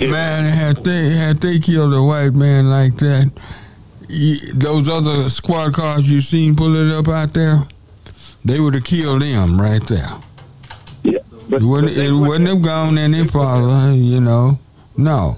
[0.00, 3.32] Man, had they had they killed a white man like that,
[4.54, 7.66] those other squad cars you seen pulling up out there,
[8.44, 10.08] they would have killed them right there.
[11.02, 11.18] Yeah,
[11.48, 14.58] but, it wouldn't, it wouldn't have gone any farther, you know.
[14.96, 15.36] No.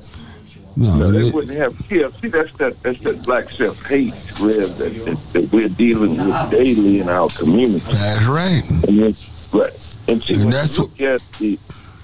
[0.76, 2.14] No, no, they wouldn't have killed.
[2.16, 6.50] See, that's that that's that black self hate, Rev, that, that, that, we're dealing with
[6.50, 7.84] daily in our community.
[7.90, 8.68] That's right.
[8.88, 9.14] And then,
[9.52, 9.96] right.
[10.08, 11.58] And see, and that's look at the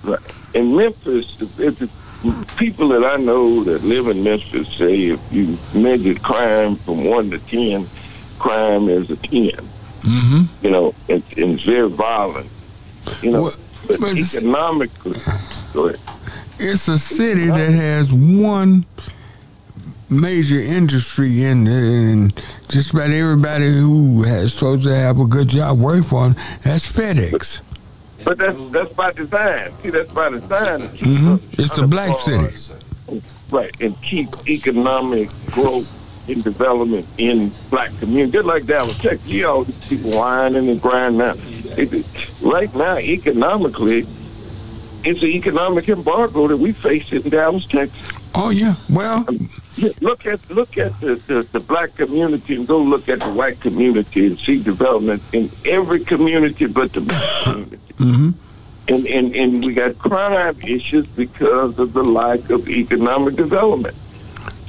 [0.04, 0.20] right.
[0.54, 1.88] in Memphis, if the
[2.56, 7.30] people that I know that live in Memphis say if you measure crime from one
[7.30, 7.86] to ten,
[8.38, 10.64] crime is a 10 mm-hmm.
[10.64, 12.50] You know, and, and it's very violent.
[13.22, 13.56] You know, well,
[13.86, 15.18] but, but economically,
[15.72, 16.00] go ahead.
[16.60, 18.84] It's a city that has one
[20.10, 25.48] major industry in it, and just about everybody who has supposed to have a good
[25.48, 26.36] job work for them.
[26.62, 27.60] That's FedEx.
[28.24, 29.72] But that's that's by design.
[29.82, 30.88] See, that's by design.
[30.88, 31.62] Mm-hmm.
[31.62, 32.74] It's a black city,
[33.50, 33.74] right?
[33.80, 35.94] And keep economic growth
[36.28, 39.26] and development in black communities, just like Dallas, Texas.
[39.26, 41.34] You know, people whining and grinding now.
[41.76, 42.06] It,
[42.42, 44.06] right now, economically,
[45.04, 48.18] it's an economic embargo that we face in Dallas, Texas.
[48.34, 49.26] Oh yeah, well,
[50.00, 53.60] look at look at the, the, the black community and go look at the white
[53.60, 57.94] community and see development in every community but the black community.
[57.96, 58.30] Mm-hmm.
[58.94, 63.96] And, and and we got crime issues because of the lack of economic development.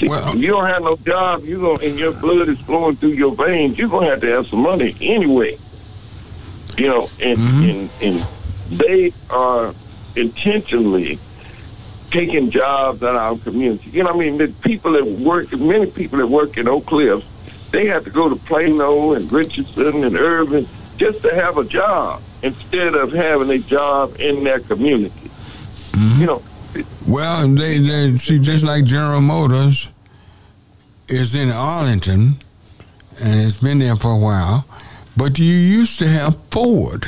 [0.01, 3.35] Well, you don't have no job, you going and your blood is flowing through your
[3.35, 3.77] veins.
[3.77, 5.57] You're gonna have to have some money anyway.
[6.77, 7.69] You know, and mm-hmm.
[7.69, 9.73] and, and they are
[10.19, 11.17] intentionally
[12.11, 13.89] taking jobs out of our community.
[13.91, 17.23] You know, I mean, the people that work, many people that work in Oak Cliff,
[17.71, 20.67] they have to go to Plano and Richardson and Irving
[20.97, 25.29] just to have a job instead of having a job in their community.
[25.91, 26.21] Mm-hmm.
[26.21, 26.43] You know.
[27.07, 29.89] Well, they, they see just like General Motors
[31.07, 32.35] is in Arlington,
[33.19, 34.65] and it's been there for a while.
[35.17, 37.05] But you used to have Ford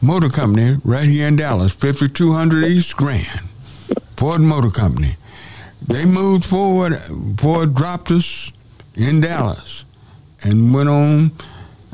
[0.00, 3.40] Motor Company right here in Dallas, 5200 East Grand.
[4.16, 5.16] Ford Motor Company.
[5.86, 6.94] They moved forward.
[7.38, 8.52] Ford dropped us
[8.96, 9.84] in Dallas
[10.44, 11.32] and went on.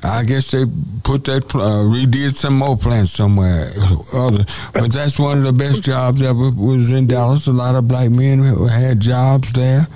[0.03, 0.65] I guess they
[1.03, 3.71] put that uh, redid some more plants somewhere
[4.13, 4.45] other,
[4.75, 7.47] but that's one of the best jobs ever was in Dallas.
[7.47, 9.87] A lot of black men had jobs there,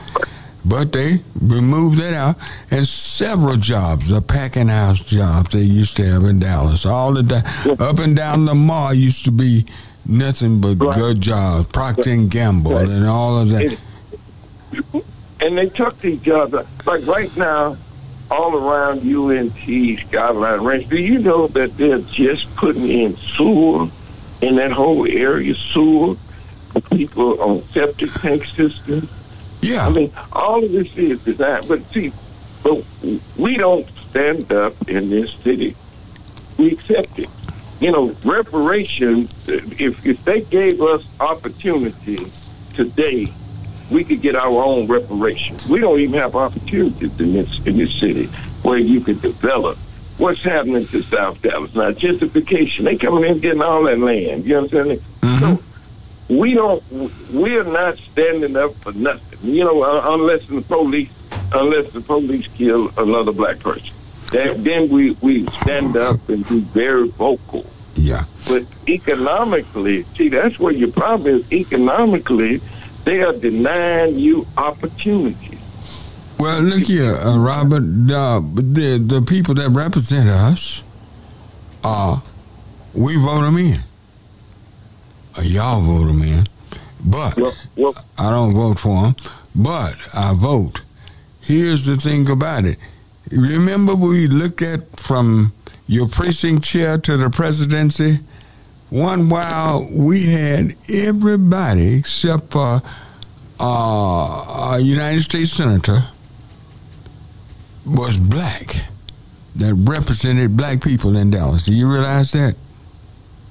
[0.65, 2.37] but they removed that out,
[2.71, 7.77] and several jobs, the packing house jobs they used to have in Dallas, all the
[7.79, 9.65] up and down the mall used to be
[10.07, 10.95] nothing but right.
[10.95, 12.89] good jobs, Procter and Gamble, right.
[12.89, 13.79] and all of that.
[15.41, 16.53] And they took these jobs
[16.87, 17.77] like right now,
[18.31, 20.89] all around UNT, Skyline Ranch.
[20.89, 23.89] Do you know that they're just putting in sewer
[24.43, 26.17] in that whole area, sewer
[26.73, 29.09] for people on septic tank systems?
[29.61, 29.87] Yeah.
[29.87, 32.13] I mean, all of this is designed, but see,
[32.63, 32.85] but
[33.37, 35.75] we don't stand up in this city.
[36.59, 37.29] We accept it.
[37.81, 39.49] You know, reparations.
[39.49, 42.27] If if they gave us opportunity
[42.75, 43.27] today,
[43.91, 45.69] we could get our own reparations.
[45.69, 48.27] We don't even have opportunities in this in this city
[48.63, 49.79] where you could develop.
[50.19, 51.93] What's happening to South Dallas now?
[51.93, 52.83] Gentrification.
[52.85, 54.45] They coming in getting all that land.
[54.45, 55.01] You know what I'm saying?
[55.39, 55.63] So
[56.29, 56.83] we don't.
[57.33, 59.28] We're not standing up for nothing.
[59.43, 61.11] You know, uh, unless the police,
[61.53, 63.95] unless the police kill another black person,
[64.33, 67.65] then, then we we stand up and be very vocal.
[67.95, 68.25] Yeah.
[68.49, 71.53] But economically, see, that's where your problem is.
[71.53, 72.61] Economically,
[73.05, 75.59] they are denying you opportunity.
[76.39, 77.81] Well, look here, uh, Robert.
[77.81, 80.85] The, the the people that represent us,
[81.83, 82.21] uh,
[82.95, 83.81] we vote them in.
[85.37, 86.45] Uh, y'all vote them in,
[87.11, 87.39] but
[88.19, 89.15] I don't vote for him.
[89.55, 90.83] But I vote.
[91.41, 92.79] Here's the thing about it.
[93.31, 95.53] Remember, we looked at from
[95.87, 98.19] your precinct chair to the presidency.
[98.91, 102.81] One while we had everybody except for
[103.61, 106.05] uh, a United States senator
[107.85, 108.77] was black
[109.57, 111.65] that represented black people in Dallas.
[111.65, 112.55] Do you realize that?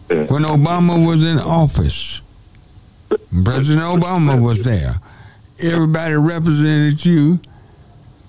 [0.07, 2.21] When Obama was in office,
[3.43, 4.95] President Obama was there.
[5.59, 7.39] Everybody represented you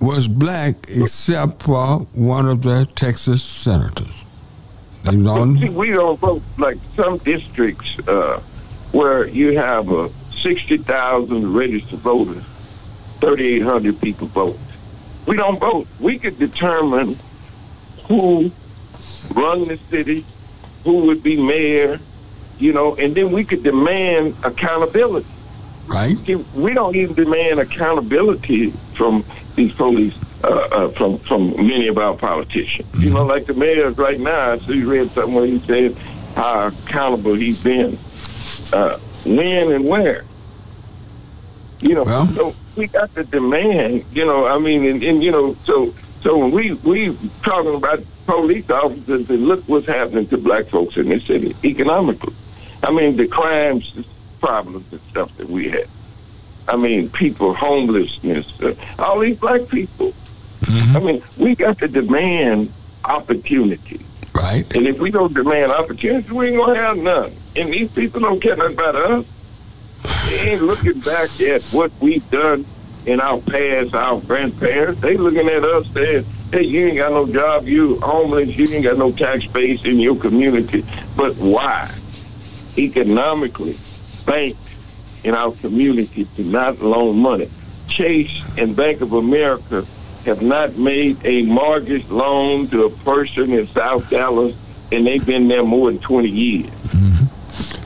[0.01, 4.24] was black except for one of the Texas senators.
[5.59, 8.41] See, we don't vote like some districts uh,
[8.93, 10.09] where you have uh,
[10.43, 12.45] 60,000 registered voters,
[13.20, 14.59] 3,800 people vote.
[15.26, 15.87] We don't vote.
[16.01, 17.16] We could determine
[18.07, 18.51] who
[19.35, 20.24] run the city,
[20.85, 21.99] who would be mayor,
[22.59, 25.26] you know, and then we could demand accountability.
[25.86, 26.18] Right.
[26.18, 31.98] See, we don't even demand accountability from these police, uh, uh, from from many of
[31.98, 32.88] our politicians.
[33.02, 34.52] You know, like the mayors right now.
[34.52, 35.96] I see read something where he said
[36.34, 37.98] how accountable he's been,
[38.72, 40.24] uh, when and where.
[41.80, 42.04] You know,
[42.34, 44.04] so we got to demand.
[44.12, 48.00] You know, I mean, and, and you know, so so when we we talking about
[48.26, 52.34] police officers and look what's happening to black folks in this city economically.
[52.83, 54.05] I mean, the crimes the
[54.41, 55.87] problems and stuff that we had.
[56.68, 60.12] I mean, people homelessness, uh, all these black people.
[60.97, 62.70] I mean, we got to demand
[63.05, 64.01] opportunity.
[64.35, 64.64] Right.
[64.76, 67.33] And if we don't demand opportunity, we ain't gonna have none.
[67.57, 69.26] And these people don't care nothing about us.
[70.29, 72.66] They ain't looking back at what we've done
[73.07, 75.01] in our past, our grandparents.
[75.01, 78.85] They looking at us saying, hey, you ain't got no job, you homeless, you ain't
[78.85, 80.85] got no tax base in your community.
[81.16, 81.91] But why?
[82.79, 83.74] Economically,
[84.24, 87.49] banks in our community do not loan money.
[87.89, 89.85] Chase and Bank of America
[90.24, 94.57] have not made a mortgage loan to a person in South Dallas,
[94.93, 96.70] and they've been there more than 20 years.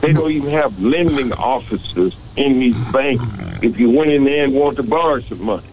[0.01, 3.23] They don't even have lending officers in these banks
[3.63, 5.65] if you went in there and want to borrow some money.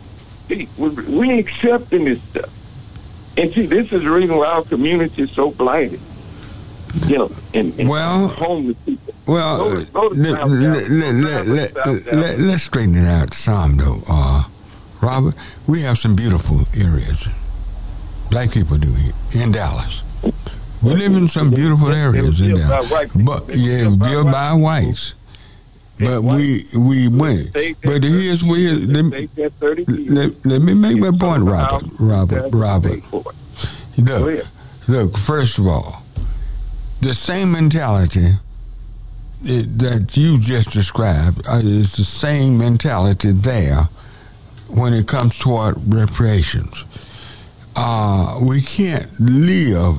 [0.48, 3.36] See, we, we ain't accepting this stuff.
[3.36, 6.00] And see, this is the reason why our community is so blighted.
[7.06, 9.09] You know, and, and Well- homeless people.
[9.30, 10.16] Well, uh, to- go to
[11.46, 11.72] let,
[12.12, 14.00] let, let's straighten it out some, though.
[14.10, 14.42] Uh,
[15.00, 15.36] Robert,
[15.68, 17.28] we have some beautiful areas.
[18.32, 19.12] Black people do here
[19.44, 20.02] in Dallas.
[20.82, 22.90] We live in some beautiful areas in Dallas.
[23.14, 25.14] But, yeah, built by whites.
[26.00, 27.52] But we we went.
[27.52, 31.82] But here's where let me, let, let me make my point, Robert.
[32.00, 32.50] Robert.
[32.52, 33.00] Robert.
[33.96, 34.46] Look,
[34.88, 35.18] look.
[35.18, 36.02] First of all,
[37.00, 38.32] the same mentality
[39.42, 43.88] it, that you just described uh, is the same mentality there
[44.68, 46.84] when it comes toward reparations.
[47.76, 49.96] Uh, we can't live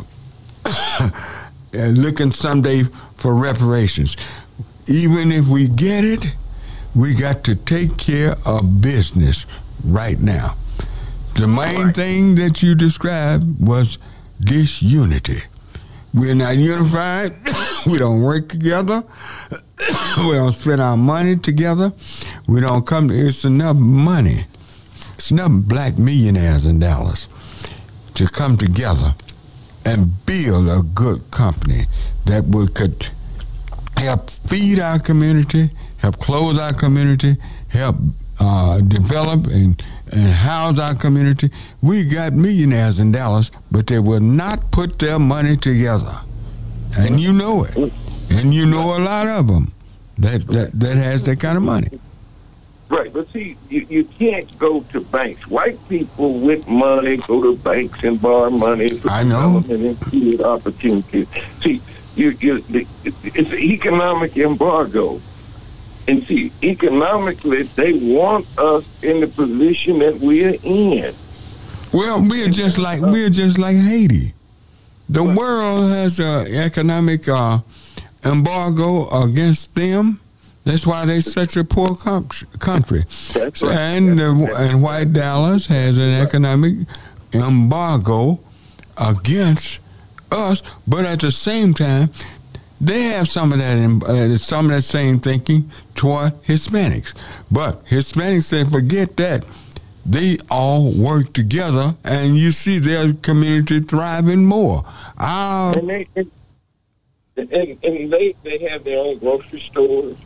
[1.74, 2.84] looking someday
[3.16, 4.16] for reparations.
[4.88, 6.26] Even if we get it,
[6.96, 9.46] we got to take care of business
[9.84, 10.56] right now.
[11.36, 13.98] The main thing that you described was
[14.40, 15.44] disunity.
[16.14, 17.34] We're not unified.
[17.88, 19.04] we don't work together.
[20.18, 21.94] we don't spend our money together.
[22.48, 24.46] We don't come to, it's enough money.
[25.16, 27.28] It's enough black millionaires in Dallas
[28.16, 29.14] to come together
[29.86, 31.86] and build a good company
[32.26, 33.08] that would could
[33.98, 37.38] help feed our community, help clothe our community,
[37.70, 37.96] help
[38.42, 39.82] uh, develop and,
[40.12, 41.52] and house our community.
[41.82, 46.16] We got millionaires in Dallas, but they will not put their money together.
[46.98, 47.78] And you know it.
[48.32, 49.72] And you know a lot of them
[50.18, 51.88] that, that, that has that kind of money.
[52.90, 55.48] Right, but see, you, you can't go to banks.
[55.48, 59.62] White people with money go to banks and borrow money for I know.
[59.62, 61.28] development and opportunities.
[61.62, 61.80] See,
[62.16, 65.22] you, you, it's an economic embargo.
[66.08, 71.14] And see, economically, they want us in the position that we're in.
[71.94, 74.34] Well, we're just like we're just like Haiti.
[75.10, 77.60] The world has an economic uh,
[78.24, 80.20] embargo against them.
[80.64, 82.30] That's why they're such a poor com-
[82.60, 83.04] country.
[83.34, 83.76] That's right.
[83.76, 86.88] And uh, and White Dallas has an economic
[87.34, 88.40] embargo
[88.98, 89.80] against
[90.32, 92.10] us, but at the same time,
[92.82, 97.14] they have some of that em- uh, some of that same thinking toward Hispanics.
[97.50, 99.46] But Hispanics say forget that.
[100.04, 104.84] They all work together, and you see their community thriving more.
[105.20, 106.32] Our And they and,
[107.38, 110.18] and, and they they have their own grocery stores.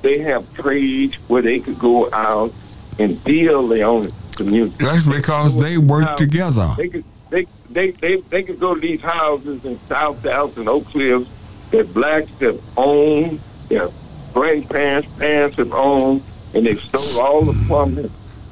[0.00, 2.54] They have trades where they could go out
[2.98, 4.82] and deal their own community.
[4.82, 6.72] That's because they work together.
[6.78, 10.70] They could they they they, they could go to these houses in South Dallas and
[10.70, 11.37] Oak Cliffs
[11.70, 13.88] that blacks have owned, their
[14.32, 16.22] grandparents, parents have owned,
[16.54, 18.10] and they've stole all the plumbing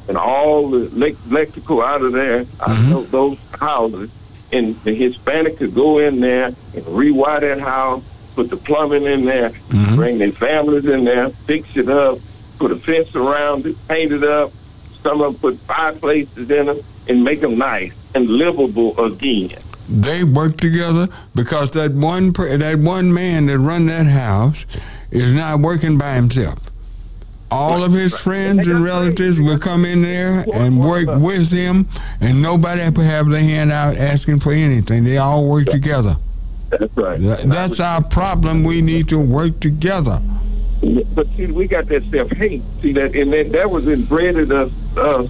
[0.09, 2.91] and all the elec- electrical out of there, out of mm-hmm.
[2.93, 4.11] those, those houses.
[4.53, 8.05] And the Hispanic could go in there and rewire that house,
[8.35, 9.97] put the plumbing in there, mm-hmm.
[9.97, 12.19] bring their families in there, fix it up,
[12.59, 14.53] put a fence around it, paint it up.
[15.03, 19.59] Some of them put fireplaces in them and make them nice and livable again.
[19.89, 24.67] They work together because that one that one man that run that house
[25.11, 26.71] is not working by himself.
[27.49, 31.87] All of his friends and relatives will come in there and work with him,
[32.21, 35.05] and nobody have their hand out asking for anything.
[35.05, 36.17] They all work together.
[36.71, 37.21] That's right.
[37.21, 38.65] That's our problem.
[38.65, 40.21] We need to work together.
[41.15, 42.63] But see, we got that self hate.
[42.81, 45.27] See that, and that that was inbred us uh,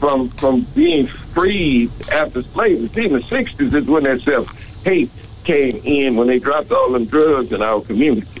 [0.00, 2.88] from from being freed after slavery.
[2.88, 5.10] See, in the '60s is when that self hate
[5.44, 8.40] came in when they dropped all them drugs in our community.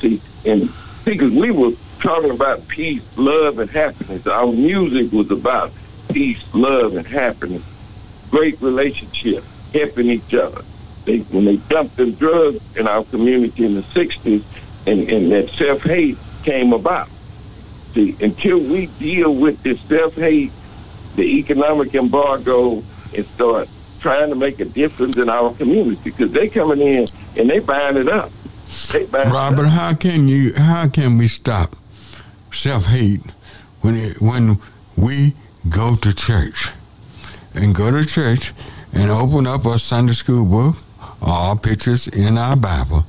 [0.00, 0.68] See, and
[1.04, 1.72] because we were
[2.04, 4.26] talking about peace, love, and happiness.
[4.26, 5.72] Our music was about
[6.12, 7.62] peace, love, and happiness.
[8.30, 10.62] Great relationship, helping each other.
[11.06, 14.42] They, when they dumped the drugs in our community in the '60s,
[14.86, 17.08] and, and that self hate came about.
[17.92, 20.52] See, until we deal with this self hate,
[21.16, 22.82] the economic embargo,
[23.14, 23.68] and start
[24.00, 27.06] trying to make a difference in our community, because they coming in
[27.36, 28.30] and they buying it up.
[29.10, 30.52] Buying Robert, how can you?
[30.54, 31.76] How can we stop
[32.52, 33.20] self hate
[33.80, 34.56] when it, when
[34.96, 35.34] we
[35.70, 36.70] go to church
[37.54, 38.52] and go to church
[38.92, 40.76] and open up a Sunday school book
[41.20, 43.04] or our pictures in our Bible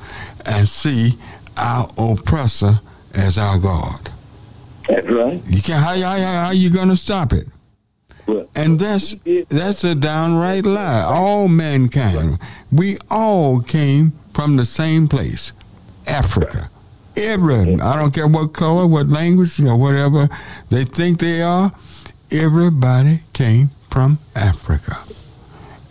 [0.45, 1.17] and see
[1.57, 2.79] our oppressor
[3.13, 4.11] as our God?
[4.87, 5.41] That's right.
[5.47, 7.47] You can how how, how, how you gonna stop it?
[8.55, 9.15] And that's
[9.49, 11.03] that's a downright lie.
[11.05, 12.39] All mankind,
[12.71, 15.51] we all came from the same place,
[16.07, 16.69] Africa.
[17.17, 20.27] Every I don't care what color, what language, you know, whatever
[20.69, 21.71] they think they are.
[22.31, 24.97] Everybody came from Africa,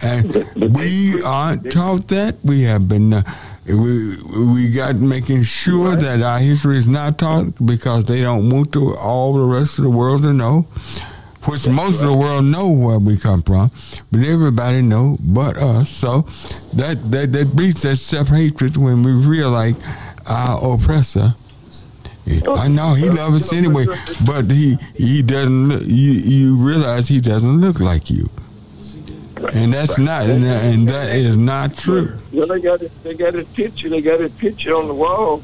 [0.03, 0.35] and
[0.77, 2.37] we aren't taught that.
[2.45, 3.13] We have been.
[3.15, 3.23] Uh,
[3.67, 4.17] we
[4.53, 8.95] we got making sure that our history is not taught because they don't want to
[8.97, 10.67] all the rest of the world to know
[11.47, 13.71] which most of the world know where we come from,
[14.11, 15.91] but everybody know but us.
[15.91, 16.23] So
[16.75, 19.79] that that, that breeds that self hatred when we realize
[20.27, 21.35] our oppressor.
[22.27, 23.85] I know he loves us anyway,
[24.27, 25.83] but he he doesn't.
[25.83, 28.31] You you realize he doesn't look like you,
[29.55, 32.17] and that's not and that, and that is not true.
[32.33, 33.91] Well, they got a, they got a picture.
[33.91, 35.43] They got a picture on the wall,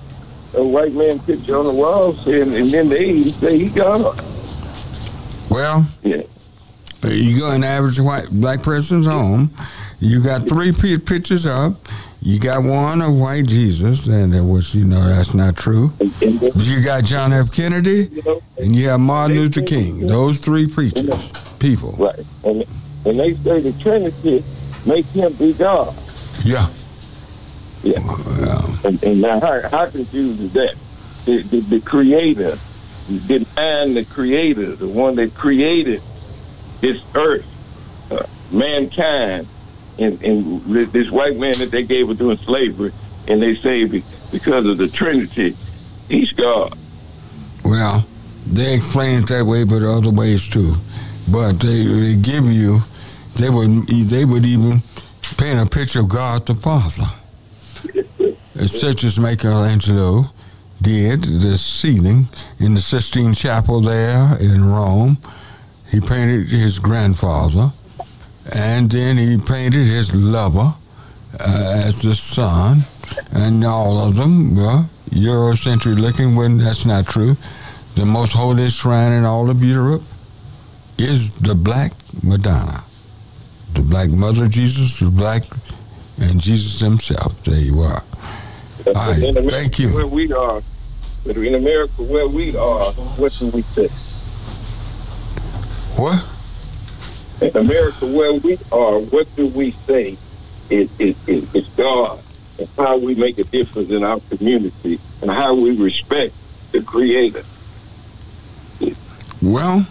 [0.54, 4.18] a white man picture on the wall, saying, and then they say he God.
[5.50, 6.22] Well, yeah.
[7.02, 9.50] You go in the average white black person's home.
[10.00, 11.74] You got three pi- pictures up.
[12.22, 15.90] You got one of white Jesus, and it was you know that's not true.
[16.20, 17.50] You got John F.
[17.50, 18.10] Kennedy,
[18.58, 20.06] and you have Martin Luther King.
[20.06, 21.08] Those three preachers,
[21.58, 21.92] people.
[21.92, 22.18] Right.
[22.44, 22.64] And,
[23.06, 24.44] and they say the Trinity
[24.84, 25.94] make him be God.
[26.44, 26.68] Yeah.
[27.82, 28.00] Yeah.
[28.84, 30.74] And, and now how, how confused is that?
[31.24, 32.58] The, the, the creator,
[33.18, 36.02] denying the creator, the one that created
[36.80, 37.46] this earth,
[38.10, 39.46] uh, mankind,
[39.98, 40.62] and, and
[40.92, 42.92] this white man that they gave up during slavery,
[43.28, 45.54] and they say be- because of the Trinity,
[46.08, 46.76] he's God.
[47.64, 48.06] Well,
[48.46, 50.74] they explain it that way, but other ways too.
[51.30, 52.80] But they, they give you,
[53.36, 54.82] they would they would even
[55.36, 57.04] paint a picture of God the Father,
[58.66, 60.24] such as Michelangelo
[60.82, 62.28] did the ceiling
[62.58, 65.18] in the Sistine Chapel there in Rome.
[65.90, 67.72] He painted his grandfather,
[68.54, 70.74] and then he painted his lover
[71.38, 72.82] uh, as the son,
[73.32, 76.36] and all of them were Eurocentric looking.
[76.36, 77.36] When that's not true,
[77.96, 80.02] the most holy shrine in all of Europe
[80.98, 81.92] is the Black
[82.22, 82.84] Madonna,
[83.74, 85.44] the Black Mother Jesus, the Black,
[86.20, 87.42] and Jesus Himself.
[87.44, 88.02] There you are.
[88.86, 89.94] All right, thank you.
[89.94, 90.62] Where we are,
[91.24, 93.88] but in America, where we are, what do we say?
[96.00, 96.24] What?
[97.42, 100.16] In America, where we are, what do we say
[100.70, 102.20] is, is, is, is God
[102.58, 106.34] and how we make a difference in our community and how we respect
[106.72, 107.44] the Creator?
[109.42, 109.86] Well,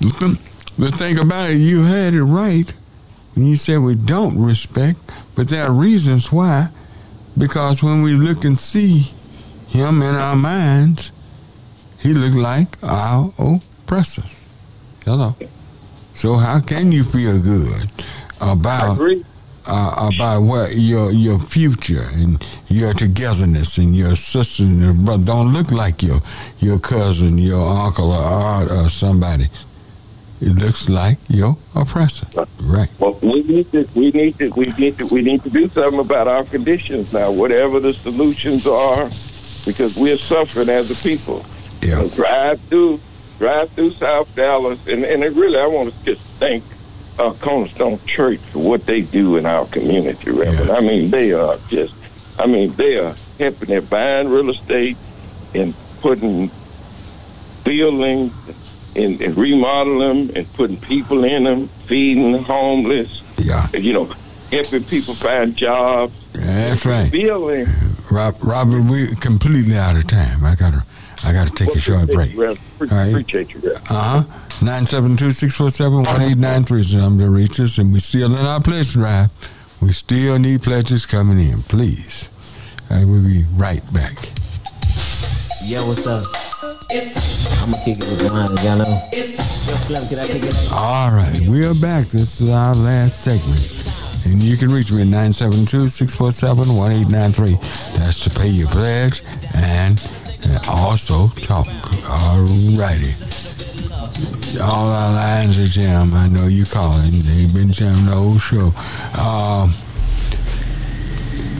[0.00, 0.38] the
[0.78, 2.72] the thing about it, you had it right
[3.34, 4.98] when you said we don't respect,
[5.34, 6.68] but there are reasons why.
[7.36, 9.12] Because when we look and see
[9.68, 11.10] him in our minds,
[12.00, 14.24] he looked like our oppressor.
[15.04, 15.34] Hello.
[16.14, 17.90] So how can you feel good
[18.40, 18.98] about
[19.70, 25.24] uh, about what your your future and your togetherness and your sister and your brother
[25.24, 26.20] don't look like your
[26.58, 29.48] your cousin, your uncle, or, aunt, or somebody.
[30.40, 32.26] It looks like your oppressor.
[32.62, 32.88] Right.
[33.00, 35.98] Well, we need to, we need to, we need to, we need to do something
[35.98, 37.32] about our conditions now.
[37.32, 39.10] Whatever the solutions are,
[39.68, 41.44] because we're suffering as a people.
[41.82, 42.02] Yeah.
[42.02, 43.00] So drive through,
[43.38, 46.64] drive through South Dallas, and and really, I want to just thank
[47.18, 50.70] uh, Cornerstone Church for what they do in our community, Reverend.
[50.70, 51.94] I mean, they are just,
[52.38, 53.68] I mean, they are helping.
[53.68, 54.96] They're buying real estate
[55.54, 56.50] and putting
[57.64, 58.32] buildings
[58.96, 63.22] and, and remodeling them and putting people in them, feeding the homeless.
[63.36, 63.68] Yeah.
[63.72, 64.04] You know,
[64.50, 66.14] helping people find jobs.
[66.32, 67.10] That's right.
[67.12, 67.66] Building.
[68.10, 70.44] Rob, Robert, we're completely out of time.
[70.44, 70.84] I gotta,
[71.24, 72.30] I gotta take a short break.
[72.36, 72.58] Reverend.
[72.78, 73.08] Pre- All right.
[73.10, 73.86] Appreciate you, Reverend.
[73.90, 74.24] Uh huh.
[74.64, 79.30] 972-647-1893 is the number to reach us, and we still in our pledge drive.
[79.80, 82.28] We still need pledges coming in, please.
[82.90, 84.16] I will be right back.
[85.66, 86.24] Yo, what's up?
[86.90, 89.08] I'm gonna kick it with mine, y'all know.
[89.12, 90.72] Yo, Slim, can I kick it?
[90.72, 92.06] All right, we are back.
[92.06, 93.60] This is our last segment.
[94.26, 97.60] And you can reach me at 972-647-1893.
[97.96, 99.22] That's to pay your pledge
[99.54, 100.00] and
[100.46, 101.66] uh, also talk.
[102.08, 102.42] All
[102.76, 103.12] righty.
[104.60, 106.12] All our lines are jammed.
[106.14, 107.10] I know you calling.
[107.12, 108.72] They've been jammed the whole show.
[109.18, 109.72] Um,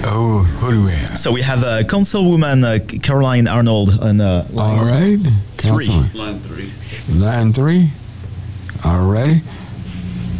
[0.05, 1.19] oh, who do we have?
[1.19, 5.19] So we have uh, Councilwoman uh, Carolyn Arnold on uh, line All right.
[5.57, 5.87] three.
[5.87, 6.11] Councilman.
[6.15, 6.71] Line three.
[7.15, 7.91] Line three.
[8.85, 9.43] All righty.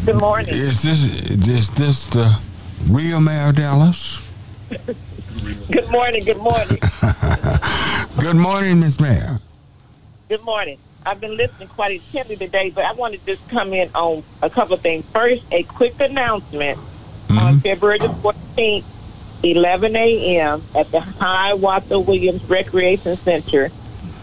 [0.09, 0.55] Good morning.
[0.55, 2.41] Is this is this the
[2.89, 4.23] real Mayor Dallas?
[5.71, 6.25] Good morning.
[6.25, 6.79] Good morning.
[8.19, 9.39] Good morning, Miss Mayor.
[10.31, 10.79] Good morning.
[11.05, 14.49] I've been listening quite intently today, but I want to just come in on a
[14.49, 15.05] couple of things.
[15.11, 17.59] First, a quick announcement on mm-hmm.
[17.59, 18.85] February the 14th,
[19.43, 20.63] 11 a.m.
[20.75, 23.69] at the Hiawatha Williams Recreation Center.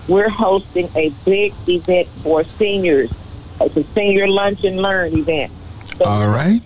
[0.07, 3.13] We're hosting a big event for seniors.
[3.61, 5.51] It's a senior lunch and learn event.
[5.97, 6.61] So All right.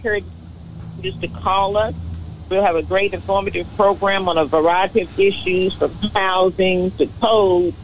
[1.01, 1.93] just to call us.
[2.49, 7.75] We'll have a great informative program on a variety of issues from housing to code,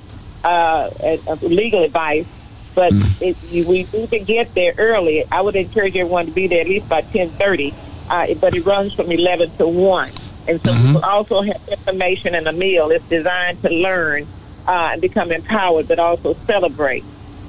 [0.44, 2.26] uh, and, uh, legal advice.
[2.74, 2.92] But
[3.22, 5.24] if you, we need to get there early.
[5.32, 7.74] I would encourage everyone to be there at least by ten thirty.
[8.10, 10.12] Uh, but it runs from eleven to one,
[10.48, 12.90] and so we will also have information and a meal.
[12.90, 14.28] It's designed to learn
[14.68, 17.04] uh, and become empowered, but also celebrate.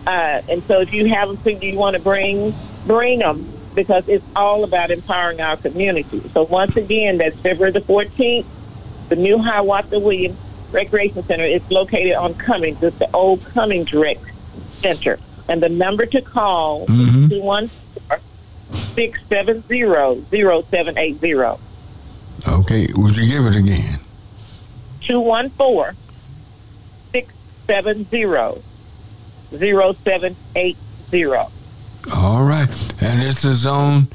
[0.07, 2.55] Uh, and so, if you have something you want to bring,
[2.87, 6.19] bring them because it's all about empowering our community.
[6.31, 8.47] So, once again, that's February the 14th,
[9.09, 10.39] the new Hiawatha Williams
[10.73, 12.83] Recreation Center is located on Cummings.
[12.83, 14.19] It's the old Cummings Rec
[14.73, 15.21] Center.
[15.49, 17.29] And the number to call is mm-hmm.
[17.29, 17.71] 214
[18.95, 20.25] 670
[20.63, 21.63] 0780.
[22.49, 24.01] Okay, would you give it again?
[25.03, 25.95] 214
[27.13, 28.63] 670
[29.53, 30.77] 0780.
[32.13, 32.46] All right,
[33.01, 34.09] and this is on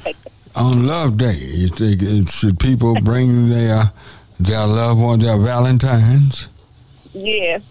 [0.54, 1.36] on Love Day.
[1.36, 3.92] You think it, should people bring their
[4.38, 6.48] their loved one, their Valentines?
[7.12, 7.62] Yes.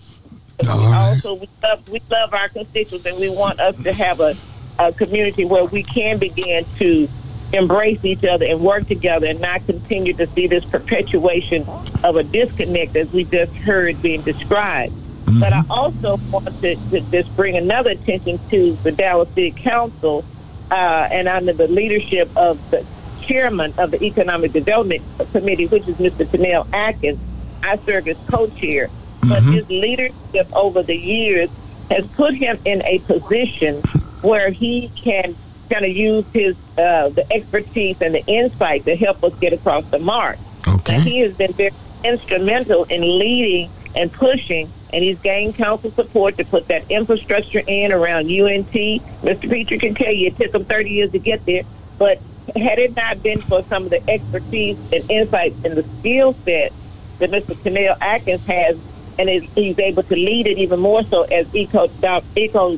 [0.64, 1.16] Right.
[1.18, 4.36] also we love we love our constituents and we want us to have a,
[4.78, 7.08] a community where we can begin to
[7.52, 11.66] embrace each other and work together and not continue to see this perpetuation
[12.04, 14.94] of a disconnect as we just heard being described.
[15.40, 15.72] But I mm-hmm.
[15.72, 20.26] also want to, to just bring another attention to the Dallas City Council
[20.72, 22.86] uh, and under the leadership of the
[23.22, 26.30] chairman of the Economic Development Committee, which is Mr.
[26.30, 27.20] Tennell Atkins.
[27.64, 28.90] I serve as co-chair.
[29.22, 29.52] but Mm-hmm.
[29.52, 31.50] his leadership over the years
[31.92, 33.76] has put him in a position
[34.22, 35.36] where he can
[35.70, 39.86] kind of use his uh, the expertise and the insight to help us get across
[39.92, 40.40] the mark.
[40.68, 40.96] Okay.
[40.96, 41.72] And he has been very
[42.04, 47.92] instrumental in leading and pushing, and he's gained council support to put that infrastructure in
[47.92, 48.72] around UNT.
[48.72, 49.50] Mr.
[49.50, 51.64] Petrie can tell you it took him 30 years to get there,
[51.98, 52.22] but
[52.56, 56.74] had it not been for some of the expertise and insight and the skill set
[57.20, 57.62] that Mr.
[57.64, 58.78] Tennell Atkins has,
[59.18, 61.90] and is, he's able to lead it even more so as Eco,
[62.36, 62.78] Eco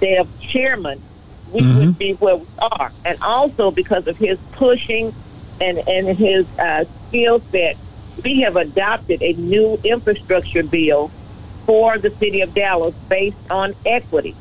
[0.00, 1.02] Dev chairman,
[1.50, 2.92] we would be where we are.
[3.04, 5.12] And also because of his pushing
[5.60, 7.76] and, and his uh, skill set,
[8.22, 11.10] we have adopted a new infrastructure bill
[11.70, 14.34] for the city of Dallas based on equity.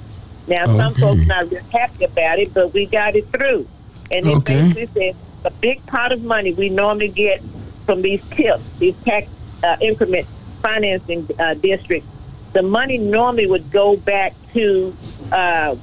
[0.48, 1.00] Now, some Okay.
[1.00, 3.68] folks not real happy about it, but we got it through.
[4.10, 4.74] And it Okay.
[4.74, 5.16] basically
[5.46, 7.44] a big pot of money we normally get
[7.86, 9.28] from these tips, these tax
[9.62, 10.26] uh, increment
[10.64, 12.10] financing uh, districts.
[12.54, 14.98] The money normally would go back to
[15.32, 15.76] uh,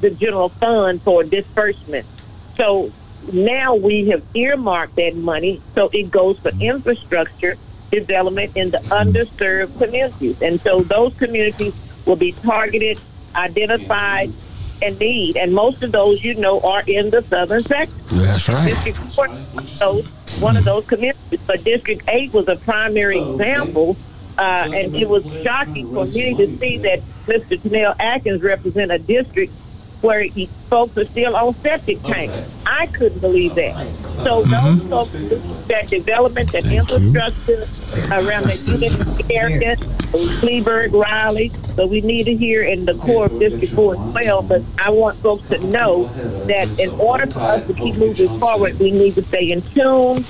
[0.00, 2.06] the general fund for disbursement.
[2.56, 2.90] So
[3.32, 7.56] now we have earmarked that money so it goes for infrastructure
[7.90, 10.42] development in the underserved communities.
[10.42, 11.74] And so those communities
[12.06, 13.00] will be targeted,
[13.34, 14.32] identified,
[14.82, 15.36] and need.
[15.36, 17.94] And most of those, you know, are in the southern sector.
[18.12, 18.70] That's right.
[18.70, 20.08] District Four was those,
[20.40, 23.96] one of those communities, but District Eight was a primary example,
[24.38, 27.60] uh, and it was shocking for me to see that Mr.
[27.60, 29.52] Tennell Atkins represent a district
[30.02, 32.34] where he, folks are still on septic tanks.
[32.66, 33.74] I couldn't believe that.
[34.22, 34.88] So mm-hmm.
[34.88, 37.66] those folks, that development, that infrastructure
[38.12, 43.38] around the unit area, Kleberg, Rylie, so we need to hear in the core of
[43.38, 44.42] District 4 as well.
[44.42, 46.06] But I want folks to know
[46.46, 50.24] that in order for us to keep moving forward, we need to stay in tune.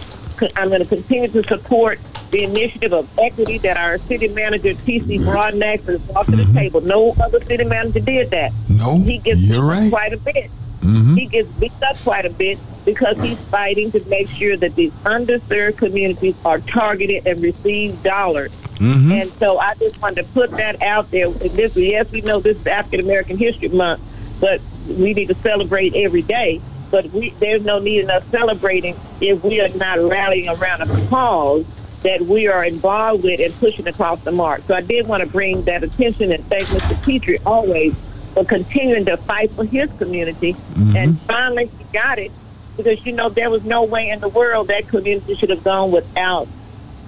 [0.57, 1.99] I'm going to continue to support
[2.31, 5.19] the initiative of equity that our city manager, T.C.
[5.19, 6.81] Broadnax, has brought to the table.
[6.81, 8.53] No other city manager did that.
[8.69, 9.91] No, he gets you're beat up right.
[9.91, 10.51] quite a bit.
[10.81, 11.19] Mhm.
[11.19, 14.93] He gets beat up quite a bit because he's fighting to make sure that these
[15.05, 18.53] underserved communities are targeted and receive dollars.
[18.77, 19.23] Mhm.
[19.23, 21.27] And so I just wanted to put that out there.
[21.27, 24.01] And This, yes, we know this is African American History Month,
[24.41, 26.61] but we need to celebrate every day.
[26.91, 31.07] But we, there's no need in us celebrating if we are not rallying around a
[31.09, 31.67] cause
[32.03, 34.63] that we are involved with and pushing across the mark.
[34.63, 37.03] So I did want to bring that attention and thank Mr.
[37.05, 37.97] Petrie always
[38.35, 40.55] for continuing to fight for his community.
[40.97, 42.31] And finally, he got it
[42.77, 45.91] because, you know, there was no way in the world that community should have gone
[45.91, 46.47] without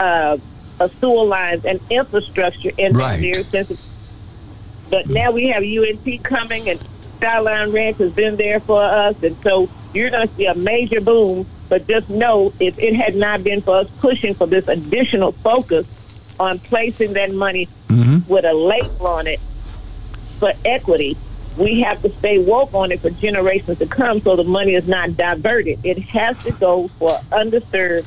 [0.00, 0.38] uh,
[0.80, 3.12] a sewer lines and infrastructure in Right.
[3.12, 3.86] that very sensitive.
[4.90, 6.80] But now we have UNT coming, and
[7.20, 11.02] Skyline Ranch has been there for us, and so you're going to see a major
[11.02, 11.46] boom.
[11.68, 15.86] But just know, if it had not been for us pushing for this additional focus
[16.40, 18.26] on placing that money mm-hmm.
[18.26, 19.38] with a label on it
[20.38, 21.16] for equity,
[21.58, 24.88] we have to stay woke on it for generations to come so the money is
[24.88, 25.78] not diverted.
[25.84, 28.06] It has to go for underserved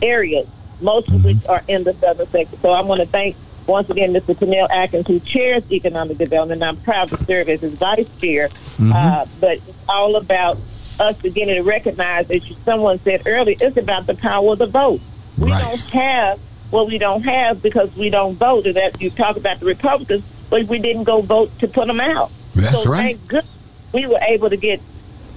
[0.00, 0.48] areas,
[0.80, 1.26] most of mm-hmm.
[1.26, 2.56] which are in the southern sector.
[2.56, 3.36] So I want to thank
[3.66, 4.38] once again Mr.
[4.38, 6.62] Tennell Atkins, who chairs economic development.
[6.62, 8.48] I'm proud to serve as his vice chair.
[8.80, 10.58] Uh, but it's all about
[11.00, 15.00] us beginning to recognize, as someone said earlier, it's about the power of the vote.
[15.38, 16.38] We don't have
[16.70, 18.66] what we don't have because we don't vote.
[18.66, 22.00] And that you talk about the Republicans, but we didn't go vote to put them
[22.00, 22.30] out.
[22.54, 23.16] That's so right.
[23.16, 23.50] thank goodness
[23.92, 24.80] we were able to get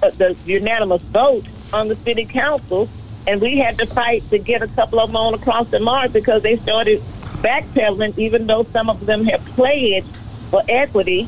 [0.04, 2.90] uh, the unanimous vote on the city council,
[3.26, 6.14] and we had to fight to get a couple of them on across the mark
[6.14, 7.02] because they started
[7.42, 10.08] backpedaling, even though some of them have pledged
[10.50, 11.28] for equity.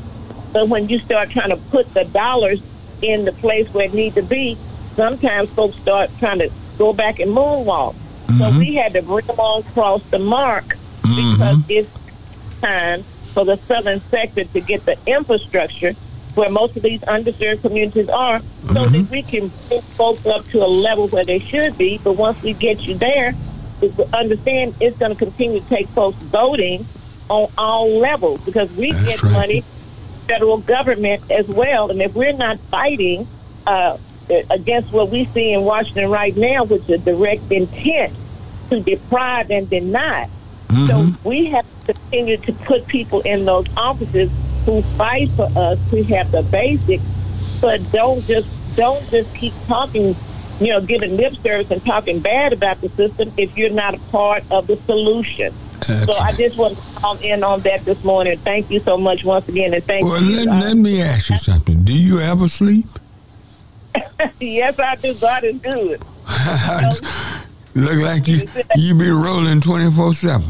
[0.52, 2.62] But when you start trying to put the dollars
[3.02, 4.56] in the place where it needs to be,
[4.94, 7.94] sometimes folks start trying to go back and moonwalk.
[8.38, 8.58] So mm-hmm.
[8.58, 10.68] we had to bring them on across the mark
[11.02, 11.70] because mm-hmm.
[11.70, 13.02] it's time
[13.34, 15.92] for the southern sector to get the infrastructure
[16.34, 19.10] where most of these underserved communities are so that mm-hmm.
[19.12, 21.98] we can bring folks up to a level where they should be.
[21.98, 23.34] But once we get you there,
[23.82, 26.84] is to understand it's going to continue to take folks voting
[27.28, 29.62] on all levels because we get money
[30.26, 31.90] federal government as well.
[31.90, 33.26] And if we're not fighting
[33.66, 33.98] uh,
[34.50, 38.14] against what we see in Washington right now, which is direct intent
[38.70, 40.28] to deprive and deny,
[40.86, 44.30] so we have to continue to put people in those offices
[44.64, 47.02] who fight for us, who have the basics,
[47.60, 50.14] but don't just don't just keep talking,
[50.60, 53.98] you know, giving lip service and talking bad about the system if you're not a
[54.10, 55.52] part of the solution.
[55.82, 58.38] So I just want to come in on that this morning.
[58.38, 60.44] Thank you so much once again, and thank Well, you.
[60.44, 61.82] let, uh, let me ask you something.
[61.82, 62.86] Do you ever sleep?
[64.40, 65.14] yes, I do.
[65.14, 66.00] God is good.
[67.74, 70.48] Look like you you be rolling twenty four seven.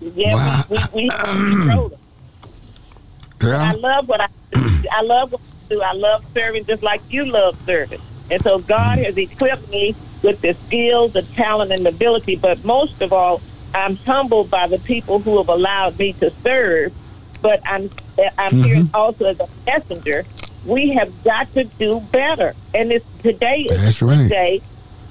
[0.00, 1.98] Yeah, we, we, we control them.
[3.42, 3.70] Yeah.
[3.70, 4.60] I love what I do.
[4.92, 5.82] I love what I do.
[5.82, 8.00] I love serving just like you love serving.
[8.32, 12.36] And so God has equipped me with the skills, the talent, and the ability.
[12.36, 13.42] But most of all,
[13.74, 16.92] I'm humbled by the people who have allowed me to serve.
[17.42, 17.90] But I'm
[18.38, 18.94] I'm here mm-hmm.
[18.94, 20.24] also as a messenger.
[20.64, 24.28] We have got to do better, and it's today is That's right.
[24.28, 24.62] day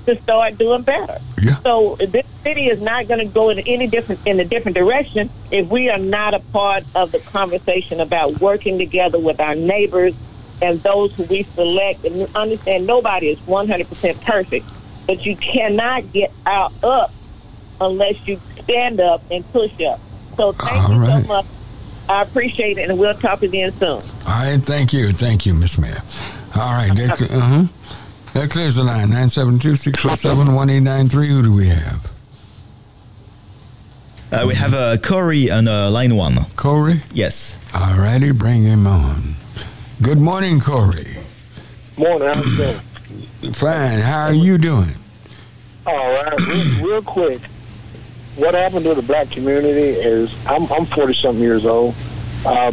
[0.05, 1.17] to start doing better.
[1.41, 1.57] Yeah.
[1.57, 5.29] So this city is not going to go in any different in a different direction
[5.51, 10.15] if we are not a part of the conversation about working together with our neighbors
[10.61, 12.05] and those who we select.
[12.05, 14.65] And understand nobody is 100% perfect,
[15.07, 17.11] but you cannot get out up
[17.79, 19.99] unless you stand up and push up.
[20.37, 21.23] So thank All you right.
[21.23, 21.45] so much.
[22.09, 23.89] I appreciate it, and we'll talk again soon.
[23.89, 26.01] All right, thank you, thank you, Miss Mayor.
[26.55, 27.67] All right, that, uh-huh.
[28.33, 29.07] that clears the line.
[29.09, 31.27] 972-647-1893.
[31.27, 32.11] Who do we have?
[34.31, 36.45] Uh, we have uh, Corey on uh, line one.
[36.55, 37.01] Corey?
[37.13, 37.57] Yes.
[37.73, 39.35] All righty, bring him on.
[40.01, 41.17] Good morning, Corey.
[41.95, 43.53] Morning, how you doing?
[43.53, 44.89] Fine, how are you doing?
[45.85, 47.39] All right, real, real quick.
[48.35, 51.93] What happened to the black community is I'm I'm 40 something years old.
[52.45, 52.71] Uh,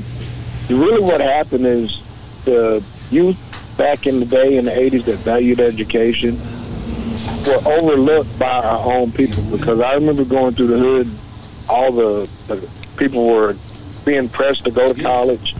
[0.70, 2.00] really, what happened is
[2.46, 3.36] the youth
[3.76, 6.38] back in the day in the 80s that valued education
[7.46, 11.10] were overlooked by our own people because I remember going through the hood,
[11.68, 13.54] all the, the people were
[14.06, 15.54] being pressed to go to college,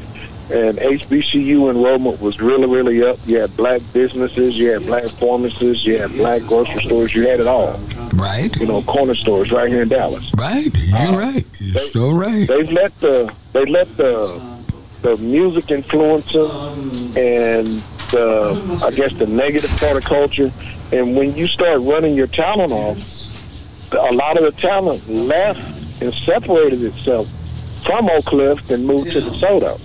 [0.50, 3.18] and HBCU enrollment was really, really up.
[3.26, 7.40] You had black businesses, you had black pharmacists, you had black grocery stores, you had
[7.40, 7.78] it all.
[8.14, 8.54] Right.
[8.56, 10.32] You know, corner stores right here in Dallas.
[10.36, 11.44] Right, you're uh, right.
[11.60, 12.48] You're so right.
[12.48, 14.40] They've let the they let the
[15.02, 17.66] the music influence and
[18.10, 20.50] the I guess the negative part of culture.
[20.92, 26.12] And when you start running your talent off, a lot of the talent left and
[26.12, 27.28] separated itself
[27.84, 29.78] from Oak Cliff and moved to DeSoto.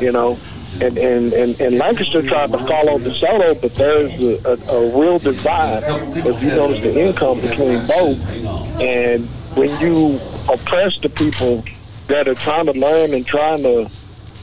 [0.00, 0.38] You know,
[0.80, 5.18] and and and, and Lancaster tried to follow DeSoto, but there's a, a, a real
[5.18, 5.82] divide
[6.16, 8.80] if you notice the income between both.
[8.80, 9.26] And
[9.56, 10.18] when you
[10.48, 11.64] oppress the people
[12.06, 13.90] that are trying to learn and trying to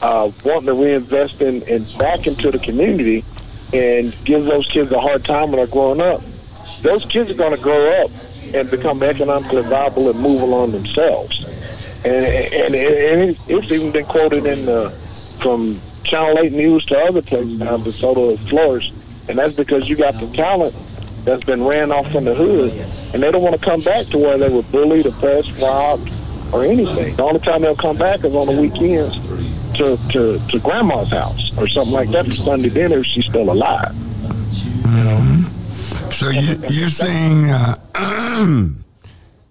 [0.02, 3.24] uh, to reinvest in and back into the community
[3.72, 6.22] and give those kids a hard time when they're growing up,
[6.82, 8.10] those kids are going to grow up
[8.54, 11.44] and become economically viable and move along themselves.
[12.04, 14.94] And and, and it, it's even been quoted in the,
[15.40, 18.94] from Channel 8 News to other places now, DeSoto has flourished.
[19.28, 20.74] And that's because you got the talent
[21.24, 22.72] that's been ran off from the hood,
[23.12, 26.10] and they don't want to come back to where they were bullied, oppressed, robbed,
[26.52, 27.14] or anything.
[27.16, 29.14] The only time they'll come back is on the weekends
[29.76, 33.50] to, to, to grandma's house or something like that for Sunday dinner if she's still
[33.50, 33.94] alive.
[36.12, 37.76] So you, you're saying uh,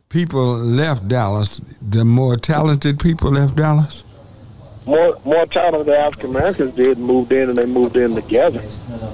[0.09, 4.03] people left Dallas, the more talented people left Dallas?
[4.87, 8.61] More more time of the African Americans did moved in and they moved in together.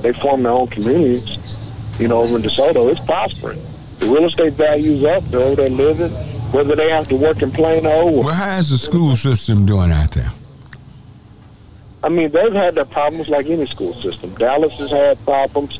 [0.02, 1.38] They formed their own communities.
[2.00, 3.62] You know, over in DeSoto, it's prospering.
[4.00, 5.24] The real estate value's up.
[5.30, 6.12] They're over there living.
[6.52, 10.12] Whether they have to work in Plano or Well, how's the school system doing out
[10.12, 10.32] there?
[12.04, 14.36] I mean, they've had their problems like any school system.
[14.36, 15.78] Dallas has had problems.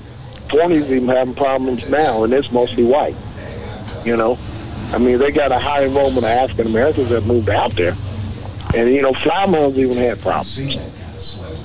[0.50, 3.16] Forney's even having problems now, and it's mostly white.
[4.06, 4.38] You know,
[4.94, 7.96] I mean, they got a high enrollment of African Americans that moved out there,
[8.74, 10.60] and you know, Flymount's even had problems.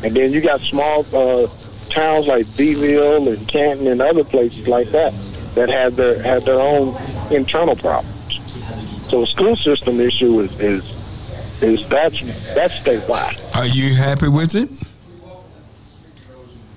[0.05, 1.49] And then you got small uh,
[1.91, 5.13] towns like Beeville and Canton and other places like that
[5.55, 6.97] that had their had their own
[7.33, 8.15] internal problems.
[9.11, 13.57] So the school system issue is is is that's that's statewide.
[13.57, 14.71] Are you happy with it?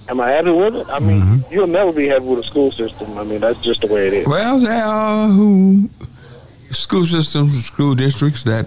[0.09, 0.89] Am I happy with it?
[0.89, 3.17] I mean, you'll never be happy with a school system.
[3.17, 4.27] I mean, that's just the way it is.
[4.27, 5.89] Well, there are who
[6.71, 8.65] school systems, and school districts that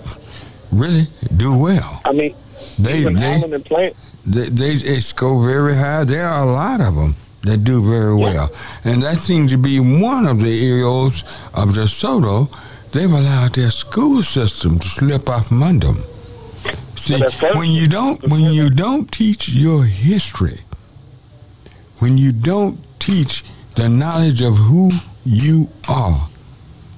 [0.74, 1.06] really
[1.36, 2.00] do well.
[2.04, 2.34] I mean,
[2.78, 3.96] They they Plant,
[4.26, 6.04] they, they, they score very high.
[6.04, 8.50] There are a lot of them that do very well,
[8.84, 11.24] and that seems to be one of the areas
[11.54, 12.48] of DeSoto.
[12.92, 15.98] They've allowed their school system to slip off under them.
[16.96, 17.20] See,
[17.54, 20.60] when you don't when you don't teach your history,
[21.98, 23.44] when you don't teach
[23.74, 24.90] the knowledge of who
[25.24, 26.28] you are,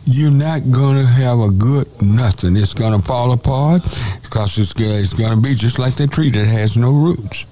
[0.07, 2.57] you're not going to have a good nothing.
[2.57, 3.83] It's going to fall apart
[4.23, 7.45] because it's, it's going to be just like that tree that has no roots.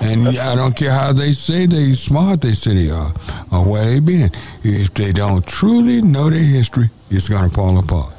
[0.00, 3.12] And I don't care how they say they smart they say they are
[3.52, 4.30] or where they been.
[4.62, 8.12] If they don't truly know their history, it's going to fall apart.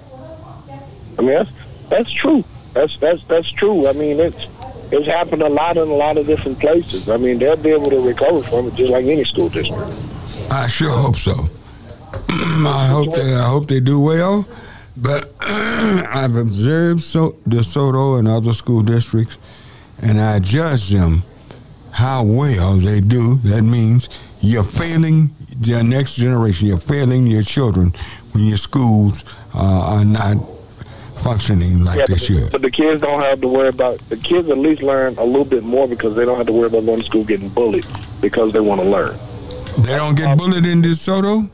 [1.18, 1.52] I mean, that's
[1.90, 2.44] that's true.
[2.74, 3.88] That's that's that's true.
[3.88, 4.48] I mean, it's
[4.92, 7.10] it's happened a lot in a lot of different places.
[7.10, 9.82] I mean, they'll be able to recover from it just like any school district.
[10.52, 11.34] I sure hope so.
[12.30, 14.48] I hope they I hope they do well.
[14.98, 19.38] But I've observed so DeSoto and other school districts,
[20.02, 21.24] and I judge them
[21.92, 23.36] how well they do.
[23.38, 24.10] That means
[24.42, 26.68] you're failing the next generation.
[26.68, 27.94] You're failing your children
[28.32, 29.24] when your schools
[29.54, 30.38] uh, are not
[31.18, 32.52] functioning like yeah, they but, should.
[32.52, 35.46] but the kids don't have to worry about the kids at least learn a little
[35.46, 37.86] bit more because they don't have to worry about going to school getting bullied
[38.22, 39.18] because they want to learn.
[39.80, 41.50] They don't get bullied in DeSoto?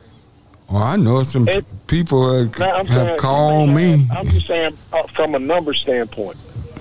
[0.71, 1.47] Well, I know some
[1.87, 4.07] people Now, have saying- called me.
[4.15, 6.37] I'm just saying uh, from a number standpoint,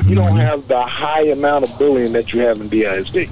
[0.06, 0.14] you Mm-hmm.
[0.14, 3.28] don't have the high amount of bullying that you have in DISD.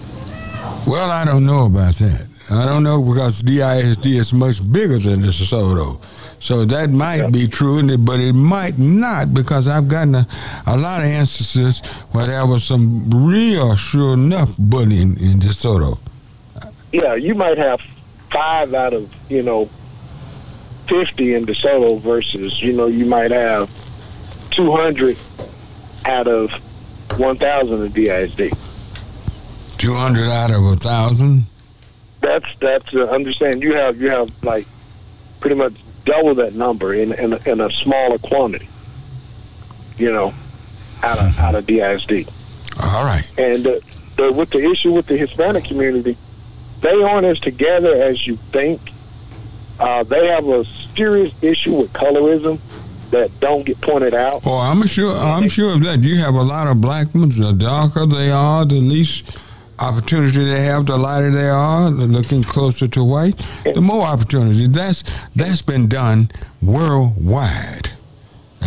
[0.87, 2.27] Well, I don't know about that.
[2.51, 6.01] I don't know because DISD is much bigger than DeSoto.
[6.41, 10.27] So that might be true, but it might not because I've gotten a,
[10.67, 11.81] a lot of instances
[12.13, 15.99] where there was some real sure enough bullying in DeSoto.
[16.93, 17.81] Yeah, you might have
[18.31, 19.69] five out of you know
[20.89, 23.69] fifty in DeSoto versus you know you might have
[24.51, 25.17] two hundred
[26.07, 26.51] out of
[27.19, 28.51] one thousand in DISD.
[29.79, 31.45] 200 out of a thousand.
[32.21, 33.63] That's that's uh, understand.
[33.63, 34.67] You have you have like
[35.41, 35.75] pretty much
[36.05, 38.69] double that number in in, a- in a smaller quantity.
[39.99, 40.35] You know,
[41.05, 42.27] out of out of DISD.
[42.83, 43.25] All right.
[43.39, 43.79] And uh,
[44.17, 46.17] the, with the issue with the Hispanic community,
[46.81, 48.81] they aren't as together as you think.
[49.79, 50.65] Uh, they have a
[50.97, 52.59] serious issue with colorism
[53.11, 54.43] that don't get pointed out.
[54.45, 55.17] Oh, I'm sure.
[55.17, 56.03] I'm sure of that.
[56.03, 57.39] You have a lot of black ones.
[57.39, 59.39] The darker they are, the least
[59.79, 60.87] opportunity they have.
[60.87, 64.67] The lighter they are, looking closer to white, the more opportunity.
[64.67, 66.31] That's that's been done
[66.61, 67.91] worldwide.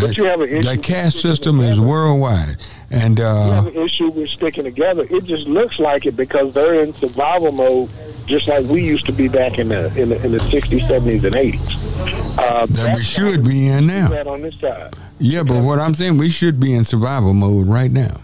[0.02, 0.64] But you have an issue.
[0.64, 2.58] That caste system is worldwide,
[2.90, 5.06] and you uh, have an issue with sticking together.
[5.10, 7.90] It just looks like it because they're in survival mode,
[8.26, 11.24] just like we used to be back in the in the, in the 60s, 70s,
[11.24, 12.38] and 80s.
[12.38, 14.10] Uh, that we should be in now.
[14.10, 14.96] that on this side.
[15.20, 18.22] Yeah, but what I'm saying, we should be in survival mode right now.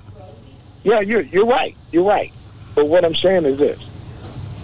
[0.83, 1.75] Yeah, you're you're right.
[1.91, 2.31] You're right.
[2.73, 3.87] But what I'm saying is this: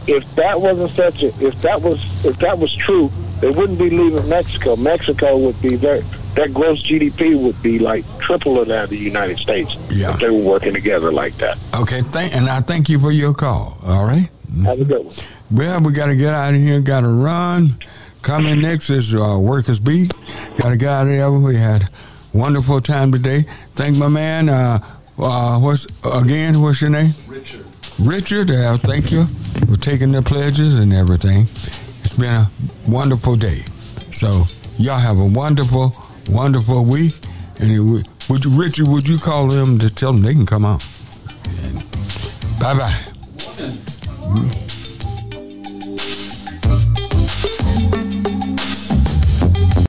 [0.07, 3.89] if that wasn't such a, if that was if that was true, they wouldn't be
[3.89, 4.75] leaving Mexico.
[4.75, 6.01] Mexico would be their
[6.35, 10.11] their gross GDP would be like triple of that of the United States Yeah.
[10.11, 11.57] if they were working together like that.
[11.75, 13.77] Okay, thank and I thank you for your call.
[13.83, 14.29] All right.
[14.65, 15.15] Have a good one.
[15.51, 16.79] Well, we got to get out of here.
[16.81, 17.75] Got to run.
[18.21, 20.11] Coming next is uh, Workers Beat.
[20.57, 21.29] Got to get out of here.
[21.31, 21.89] We had
[22.33, 23.41] wonderful time today.
[23.75, 24.49] Thank my man.
[24.49, 24.79] Uh,
[25.19, 26.61] uh, what's again?
[26.61, 27.11] What's your name?
[27.27, 27.65] Richard.
[28.01, 28.49] Richard.
[28.51, 29.25] Uh, thank you
[29.67, 31.41] for taking the pledges and everything.
[32.03, 32.49] It's been a
[32.87, 33.59] wonderful day.
[34.11, 34.43] So
[34.77, 35.91] y'all have a wonderful,
[36.29, 37.15] wonderful week.
[37.59, 38.07] And it would,
[38.43, 38.87] you, Richard?
[38.87, 40.83] Would you call them to tell them they can come out?
[42.59, 42.89] Bye bye.
[44.25, 44.72] Hmm?